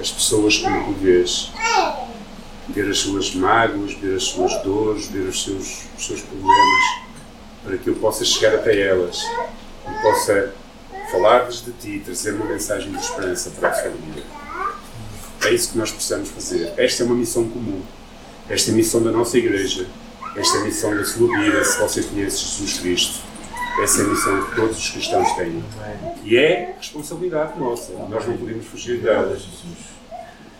as 0.00 0.10
pessoas 0.10 0.58
como 0.58 0.84
tu 0.86 0.98
vês. 1.00 1.52
Ver 2.68 2.88
as 2.88 2.98
suas 2.98 3.34
mágoas, 3.34 3.92
ver 3.94 4.16
as 4.16 4.24
suas 4.24 4.62
dores, 4.62 5.06
ver 5.06 5.28
os 5.28 5.42
seus, 5.42 5.82
os 5.98 6.06
seus 6.06 6.20
problemas, 6.22 6.84
para 7.62 7.76
que 7.76 7.88
eu 7.88 7.94
possa 7.96 8.24
chegar 8.24 8.54
até 8.54 8.80
elas 8.80 9.20
e 9.20 10.02
possa 10.02 10.54
falar-lhes 11.10 11.64
de 11.64 11.72
Ti, 11.72 12.02
trazer 12.04 12.34
uma 12.34 12.46
mensagem 12.46 12.90
de 12.90 12.98
esperança 12.98 13.50
para 13.50 13.68
a 13.68 13.88
vida. 13.88 14.22
É 15.44 15.52
isso 15.52 15.72
que 15.72 15.78
nós 15.78 15.90
precisamos 15.90 16.30
fazer. 16.30 16.72
Esta 16.76 17.02
é 17.02 17.06
uma 17.06 17.16
missão 17.16 17.48
comum. 17.48 17.82
Esta 18.48 18.70
é 18.70 18.72
a 18.72 18.76
missão 18.76 19.02
da 19.02 19.10
nossa 19.10 19.36
igreja. 19.36 19.86
Esta 20.36 20.58
é 20.58 20.60
a 20.60 20.64
missão 20.64 20.96
da 20.96 21.04
sua 21.04 21.28
vida, 21.38 21.64
se 21.64 21.78
você 21.78 22.02
conhece 22.04 22.38
Jesus 22.38 22.78
Cristo. 22.78 23.31
Essa 23.80 24.02
é 24.02 24.04
missão 24.04 24.44
que 24.44 24.56
todos 24.56 24.78
os 24.78 24.90
cristãos 24.90 25.32
têm. 25.34 25.64
E 26.24 26.36
é 26.36 26.74
responsabilidade 26.76 27.58
nossa. 27.58 27.92
Nós 28.08 28.26
não 28.26 28.36
podemos 28.36 28.66
fugir 28.66 28.98
dela. 29.00 29.36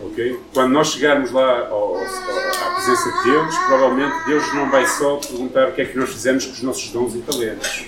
Ok? 0.01 0.41
Quando 0.53 0.73
nós 0.73 0.93
chegarmos 0.93 1.31
lá 1.31 1.69
ao, 1.69 1.97
ao, 1.97 2.03
à 2.03 2.75
presença 2.75 3.13
de 3.13 3.31
Deus, 3.31 3.57
provavelmente 3.59 4.25
Deus 4.27 4.55
não 4.55 4.71
vai 4.71 4.87
só 4.87 5.17
perguntar 5.17 5.69
o 5.69 5.73
que 5.73 5.83
é 5.83 5.85
que 5.85 5.97
nós 5.97 6.11
fizemos 6.11 6.47
com 6.47 6.53
os 6.53 6.63
nossos 6.63 6.91
dons 6.91 7.15
e 7.15 7.19
talentos. 7.21 7.85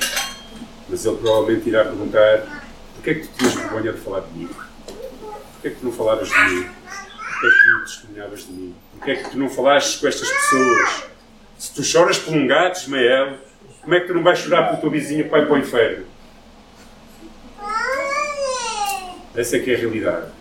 Mas 0.88 1.04
Ele 1.04 1.16
provavelmente 1.16 1.68
irá 1.68 1.84
perguntar: 1.84 2.62
porquê 2.94 3.10
é 3.10 3.14
que 3.14 3.26
tu 3.26 3.38
tinhas 3.38 3.54
vergonha 3.54 3.92
de 3.92 4.00
falar 4.00 4.20
de 4.20 4.38
mim? 4.38 4.48
Porquê 4.48 5.68
é 5.68 5.70
que 5.70 5.76
tu 5.76 5.84
não 5.87 5.92
falavas 5.92 6.28
de 6.28 6.54
mim? 6.54 6.68
Porquê 7.16 7.46
é 7.46 7.50
que 7.50 7.56
tu 7.62 8.08
não 8.12 8.37
de 8.37 8.52
mim? 8.52 8.74
Porquê 8.92 9.10
é 9.10 9.16
que 9.16 9.30
tu 9.30 9.38
não 9.38 9.48
falaste 9.48 10.00
com 10.00 10.06
estas 10.06 10.28
pessoas? 10.28 11.04
Se 11.58 11.72
tu 11.72 11.82
choras 11.82 12.18
por 12.18 12.34
um 12.34 12.46
gato, 12.46 12.78
Ismael, 12.80 13.38
como 13.85 13.94
é 13.94 14.01
que 14.01 14.07
tu 14.07 14.14
não 14.14 14.23
vais 14.23 14.38
chorar 14.38 14.68
pelo 14.68 14.81
teu 14.81 14.90
vizinho 14.90 15.29
pai 15.29 15.44
para 15.44 15.55
o 15.55 15.59
inferno? 15.59 16.07
Essa 19.37 19.57
é 19.57 19.61
que 19.61 19.70
é 19.70 19.75
a 19.75 19.79
realidade. 19.79 20.33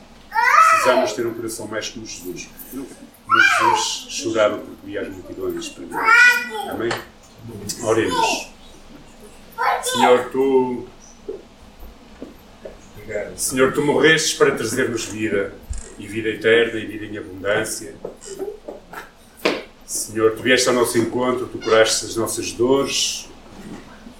Precisamos 0.72 1.14
ter 1.14 1.28
um 1.28 1.34
coração 1.34 1.68
mais 1.68 1.90
como 1.90 2.06
Jesus. 2.06 2.50
Mas 3.28 3.44
Jesus 3.60 4.08
chorava 4.10 4.58
porque 4.58 4.86
via 4.86 5.02
as 5.02 5.10
multidões 5.10 5.70
para 5.70 5.84
Deus. 5.84 6.70
Amém? 6.70 6.92
Oremos. 7.84 8.50
Senhor, 9.82 10.30
tu. 10.32 10.88
Senhor, 13.36 13.74
tu 13.74 13.82
morrestes 13.82 14.34
para 14.36 14.52
trazer-nos 14.52 15.06
vida 15.06 15.54
e 16.00 16.08
vida 16.08 16.30
eterna 16.30 16.80
e 16.80 16.86
vida 16.86 17.06
em 17.06 17.18
abundância. 17.18 17.94
Senhor, 19.86 20.32
tu 20.32 20.42
vieste 20.42 20.70
ao 20.70 20.76
nosso 20.76 20.98
encontro, 20.98 21.48
tu 21.48 21.58
curaste 21.58 22.06
as 22.06 22.16
nossas 22.16 22.54
dores, 22.54 23.30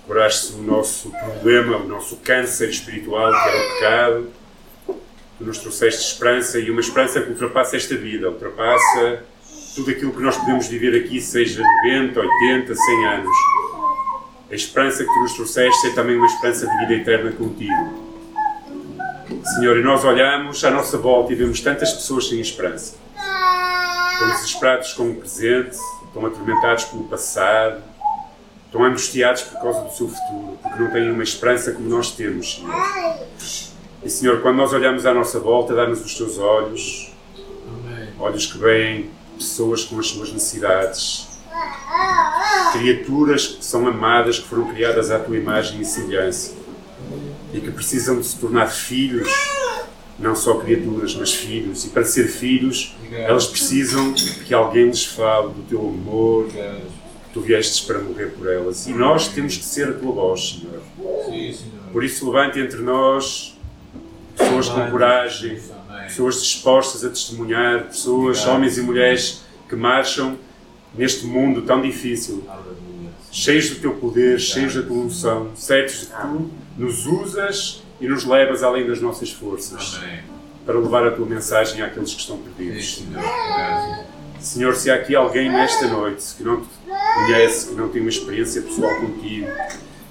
curaste 0.06 0.54
o 0.54 0.58
nosso 0.58 1.12
problema, 1.12 1.78
o 1.78 1.88
nosso 1.88 2.18
câncer 2.18 2.70
espiritual, 2.70 3.32
que 3.32 3.50
era 3.50 3.58
o 3.58 3.74
pecado. 3.74 4.28
Tu 5.38 5.44
nos 5.46 5.58
trouxeste 5.58 6.02
esperança 6.02 6.60
e 6.60 6.70
uma 6.70 6.82
esperança 6.82 7.22
que 7.22 7.30
ultrapassa 7.30 7.76
esta 7.76 7.96
vida, 7.96 8.30
ultrapassa 8.30 9.24
tudo 9.76 9.90
aquilo 9.90 10.12
que 10.12 10.22
nós 10.22 10.38
podemos 10.38 10.68
viver 10.68 10.96
aqui, 11.04 11.20
seja 11.20 11.64
90, 11.86 12.20
80, 12.20 12.76
100 12.76 13.06
anos. 13.06 13.36
A 14.52 14.56
esperança 14.56 15.04
que 15.04 15.10
tu 15.12 15.20
nos 15.22 15.34
trouxeste 15.34 15.88
é 15.88 15.96
também 15.96 16.16
uma 16.16 16.28
esperança 16.28 16.68
de 16.68 16.78
vida 16.78 16.94
eterna 16.94 17.32
contigo. 17.32 18.14
Senhor, 19.56 19.78
e 19.78 19.84
nós 19.84 20.06
olhamos 20.06 20.64
à 20.64 20.70
nossa 20.70 20.98
volta 20.98 21.34
e 21.34 21.36
vemos 21.36 21.60
tantas 21.60 21.92
pessoas 21.92 22.30
sem 22.30 22.40
esperança. 22.40 22.96
Estão 24.14 24.30
desesperados 24.30 24.94
com 24.94 25.10
o 25.10 25.16
presente, 25.16 25.76
estão 26.06 26.26
atormentados 26.26 26.86
pelo 26.86 27.06
passado, 27.06 27.84
estão 28.74 28.84
angustiados 28.84 29.44
por 29.44 29.62
causa 29.62 29.82
do 29.82 29.94
seu 29.94 30.08
futuro, 30.08 30.58
porque 30.64 30.82
não 30.82 30.90
têm 30.90 31.12
uma 31.12 31.22
esperança 31.22 31.72
como 31.74 31.88
nós 31.88 32.10
temos, 32.10 32.56
Senhor. 32.56 32.74
E, 34.04 34.10
Senhor, 34.10 34.42
quando 34.42 34.58
nós 34.58 34.74
olhamos 34.74 35.06
à 35.06 35.14
nossa 35.14 35.40
volta, 35.40 35.76
dá-nos 35.76 36.04
os 36.04 36.16
teus 36.16 36.40
olhos, 36.40 37.14
olhos 38.20 38.48
que 38.48 38.58
veem 38.58 39.12
pessoas 39.38 39.84
com 39.84 40.00
as 40.00 40.08
suas 40.08 40.34
necessidades, 40.34 41.28
criaturas 42.72 43.48
que 43.48 43.64
são 43.64 43.88
amadas, 43.88 44.40
que 44.40 44.48
foram 44.48 44.74
criadas 44.74 45.12
à 45.12 45.20
tua 45.20 45.38
imagem 45.38 45.80
e 45.80 45.86
semelhança. 45.86 46.54
E 47.54 47.62
que 47.62 47.70
precisam 47.70 48.20
de 48.20 48.26
se 48.26 48.40
tornar 48.40 48.66
filhos, 48.72 49.30
não 50.18 50.36
só 50.36 50.56
criaturas, 50.56 51.14
mas 51.14 51.32
filhos. 51.32 51.86
E 51.86 51.90
para 51.90 52.04
ser 52.04 52.28
filhos, 52.28 52.96
elas 53.12 53.46
precisam 53.46 54.14
que 54.14 54.52
alguém 54.52 54.88
lhes 54.88 55.06
fale 55.06 55.50
do 55.50 55.62
teu 55.70 55.80
amor, 55.80 56.48
tu 57.34 57.42
viestes 57.42 57.82
para 57.82 58.00
morrer 58.00 58.28
por 58.28 58.48
elas. 58.48 58.86
E 58.88 58.94
nós 58.94 59.28
temos 59.28 59.58
que 59.58 59.66
ser 59.66 59.90
a 59.90 59.94
tua 59.94 60.12
voz, 60.12 60.60
Senhor. 60.62 60.82
Por 61.92 62.04
isso, 62.04 62.30
levante 62.30 62.60
entre 62.60 62.82
nós 62.82 63.58
pessoas 64.38 64.70
com 64.70 64.90
coragem, 64.92 65.60
pessoas 66.04 66.42
dispostas 66.42 67.04
a 67.04 67.10
testemunhar, 67.10 67.86
pessoas, 67.86 68.46
homens 68.46 68.78
e 68.78 68.82
mulheres 68.82 69.42
que 69.68 69.76
marcham 69.76 70.38
neste 70.96 71.26
mundo 71.26 71.64
tão 71.64 71.82
difícil, 71.82 72.44
cheios 73.32 73.70
do 73.70 73.76
teu 73.78 73.96
poder, 73.96 74.40
cheios 74.40 74.76
da 74.76 74.84
tua 74.84 74.98
unção, 74.98 75.52
certos 75.56 76.02
de 76.02 76.06
que 76.08 76.14
tu 76.14 76.52
nos 76.78 77.06
usas 77.08 77.82
e 78.00 78.08
nos 78.08 78.26
levas 78.26 78.64
além 78.64 78.86
das 78.88 79.02
nossas 79.02 79.32
forças 79.32 80.00
para 80.66 80.78
levar 80.78 81.06
a 81.08 81.12
tua 81.12 81.26
mensagem 81.26 81.82
àqueles 81.82 82.14
que 82.14 82.22
estão 82.22 82.38
perdidos. 82.38 82.96
Senhor, 82.96 83.24
se 84.46 84.92
há 84.92 84.96
aqui 84.96 85.16
alguém 85.16 85.50
nesta 85.50 85.88
noite 85.88 86.24
que 86.38 86.44
não 86.44 86.62
te 86.62 86.68
conhece, 87.16 87.68
que 87.68 87.76
não 87.76 87.90
tem 87.90 88.02
uma 88.02 88.10
experiência 88.10 88.62
pessoal 88.62 88.94
contigo, 88.96 89.48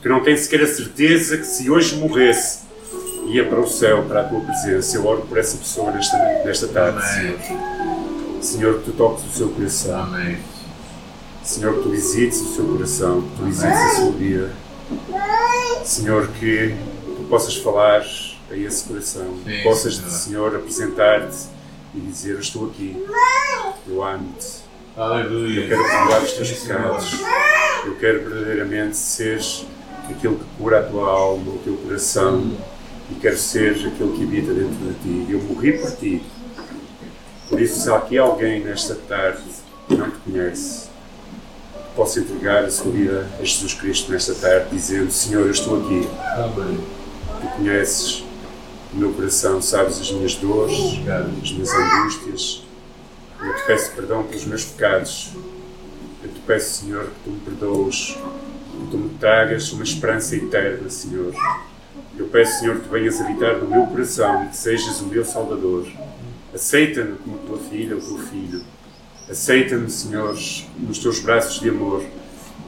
que 0.00 0.08
não 0.08 0.20
tem 0.20 0.36
sequer 0.36 0.62
a 0.62 0.66
certeza 0.66 1.36
que 1.36 1.46
se 1.46 1.70
hoje 1.70 1.96
morresse 1.96 2.60
ia 3.26 3.46
para 3.46 3.60
o 3.60 3.68
céu, 3.68 4.04
para 4.04 4.22
a 4.22 4.24
tua 4.24 4.40
presença, 4.40 4.96
eu 4.96 5.06
oro 5.06 5.22
por 5.22 5.38
essa 5.38 5.56
pessoa 5.56 5.90
nesta, 5.92 6.16
nesta 6.44 6.68
tarde, 6.68 7.00
Senhor. 7.08 7.38
Senhor, 8.40 8.78
que 8.80 8.84
tu 8.86 8.92
toques 8.92 9.24
o 9.24 9.30
seu 9.30 9.48
coração. 9.50 10.02
Amém. 10.02 10.38
Senhor, 11.44 11.76
que 11.76 11.82
tu 11.82 11.90
visites 11.90 12.40
o 12.40 12.54
seu 12.54 12.64
coração, 12.66 13.22
que 13.22 13.36
tu 13.36 13.44
visites 13.44 13.78
a 13.78 13.94
sua 13.96 14.12
vida. 14.12 14.50
Senhor, 15.84 16.28
que 16.28 16.74
tu 17.04 17.24
possas 17.28 17.56
falar 17.56 18.02
a 18.50 18.56
esse 18.56 18.84
coração, 18.84 19.36
Sim, 19.44 19.62
possas, 19.62 19.96
Senhor. 19.96 20.10
Senhor, 20.10 20.56
apresentar-te 20.56 21.51
e 21.94 22.00
dizer: 22.00 22.32
Eu 22.32 22.40
estou 22.40 22.66
aqui, 22.66 22.96
eu 23.88 24.02
amo-te, 24.02 24.46
eu 24.96 25.02
Aleluia. 25.02 25.68
quero 25.68 25.82
perdoar 25.82 26.22
os 26.22 26.32
teus 26.32 26.50
pecados, 26.50 27.20
eu 27.84 27.94
quero 27.96 28.28
verdadeiramente 28.28 28.96
ser 28.96 29.40
aquele 30.08 30.36
que 30.36 30.44
cura 30.58 30.80
a 30.80 30.82
tua 30.82 31.08
alma, 31.10 31.52
o 31.52 31.58
teu 31.58 31.76
coração, 31.76 32.52
e 33.10 33.14
quero 33.14 33.36
ser 33.36 33.72
aquele 33.72 34.16
que 34.16 34.22
habita 34.24 34.52
dentro 34.52 34.74
de 34.74 34.94
ti. 35.26 35.32
Eu 35.32 35.40
morri 35.42 35.78
por 35.78 35.90
ti. 35.92 36.22
Por 37.48 37.60
isso, 37.60 37.80
se 37.80 37.90
há 37.90 37.96
aqui 37.96 38.16
alguém 38.16 38.60
nesta 38.60 38.94
tarde 38.94 39.42
que 39.86 39.94
não 39.94 40.10
te 40.10 40.18
conhece, 40.20 40.88
possa 41.94 42.20
entregar 42.20 42.64
a 42.64 42.70
sua 42.70 42.90
vida 42.90 43.28
a 43.38 43.44
Jesus 43.44 43.74
Cristo 43.74 44.10
nesta 44.10 44.34
tarde, 44.34 44.68
dizendo: 44.72 45.10
Senhor, 45.10 45.42
eu 45.42 45.50
estou 45.50 45.80
aqui. 45.80 46.08
Amém. 46.36 46.78
Tu 47.40 47.46
conheces 47.56 48.24
o 48.92 48.96
meu 48.96 49.12
coração, 49.12 49.62
sabes 49.62 50.00
as 50.00 50.10
minhas 50.10 50.34
dores, 50.34 50.78
as 51.42 51.52
minhas 51.52 51.70
angústias. 51.72 52.62
Eu 53.40 53.56
te 53.56 53.64
peço 53.66 53.92
perdão 53.92 54.22
pelos 54.24 54.44
meus 54.44 54.64
pecados. 54.64 55.30
Eu 56.22 56.30
te 56.30 56.40
peço, 56.40 56.84
Senhor, 56.84 57.04
que 57.06 57.24
tu 57.24 57.30
me 57.30 57.40
perdoes, 57.40 58.16
que 58.16 58.90
tu 58.90 58.98
me 58.98 59.08
tragas 59.18 59.72
uma 59.72 59.82
esperança 59.82 60.36
eterna, 60.36 60.90
Senhor. 60.90 61.34
Eu 62.16 62.26
peço, 62.26 62.60
Senhor, 62.60 62.80
que 62.80 62.88
venhas 62.88 63.20
habitar 63.20 63.56
no 63.56 63.68
meu 63.68 63.86
coração 63.86 64.44
e 64.44 64.48
que 64.48 64.56
sejas 64.56 65.00
o 65.00 65.06
meu 65.06 65.24
Salvador. 65.24 65.86
Aceita-me 66.54 67.16
como 67.16 67.38
tua 67.38 67.58
filha 67.58 67.96
ou 67.96 68.00
teu 68.00 68.18
filho. 68.18 68.62
Aceita-me, 69.28 69.90
Senhor, 69.90 70.36
nos 70.78 70.98
teus 70.98 71.18
braços 71.20 71.58
de 71.60 71.70
amor 71.70 72.04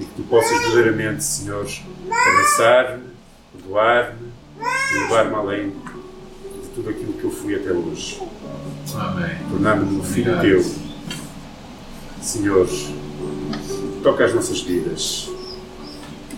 e 0.01 0.05
que 0.05 0.15
tu 0.17 0.23
possas 0.23 0.59
verdadeiramente, 0.63 1.23
Senhor, 1.23 1.67
abraçar-me, 2.11 3.05
perdoar-me 3.53 4.33
e 4.91 4.99
levar-me 5.01 5.35
além 5.35 5.84
tudo 6.75 6.91
aquilo 6.91 7.13
que 7.13 7.25
eu 7.25 7.31
fui 7.31 7.55
até 7.55 7.73
hoje. 7.73 8.21
Amém. 8.95 9.37
Tornar-me 9.49 9.97
um 9.97 10.03
filho 10.03 10.41
teu. 10.41 10.65
Senhor, 12.21 12.69
toca 14.03 14.25
as 14.25 14.35
nossas 14.35 14.61
vidas. 14.61 15.31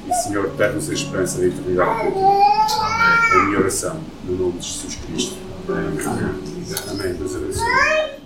E, 0.07 0.12
Senhor, 0.22 0.49
dá-nos 0.57 0.90
a 0.90 0.94
esperança 0.94 1.38
da 1.38 1.46
eternidade. 1.46 1.90
Amém. 1.90 2.12
É 3.33 3.40
a 3.40 3.44
minha 3.44 3.59
oração, 3.59 4.01
no 4.25 4.37
nome 4.37 4.59
de 4.59 4.66
Jesus 4.66 4.94
Cristo. 4.96 5.37
Amém. 5.68 6.33
Amém. 6.90 7.14
Deus 7.14 7.35
abençoe. 7.35 8.25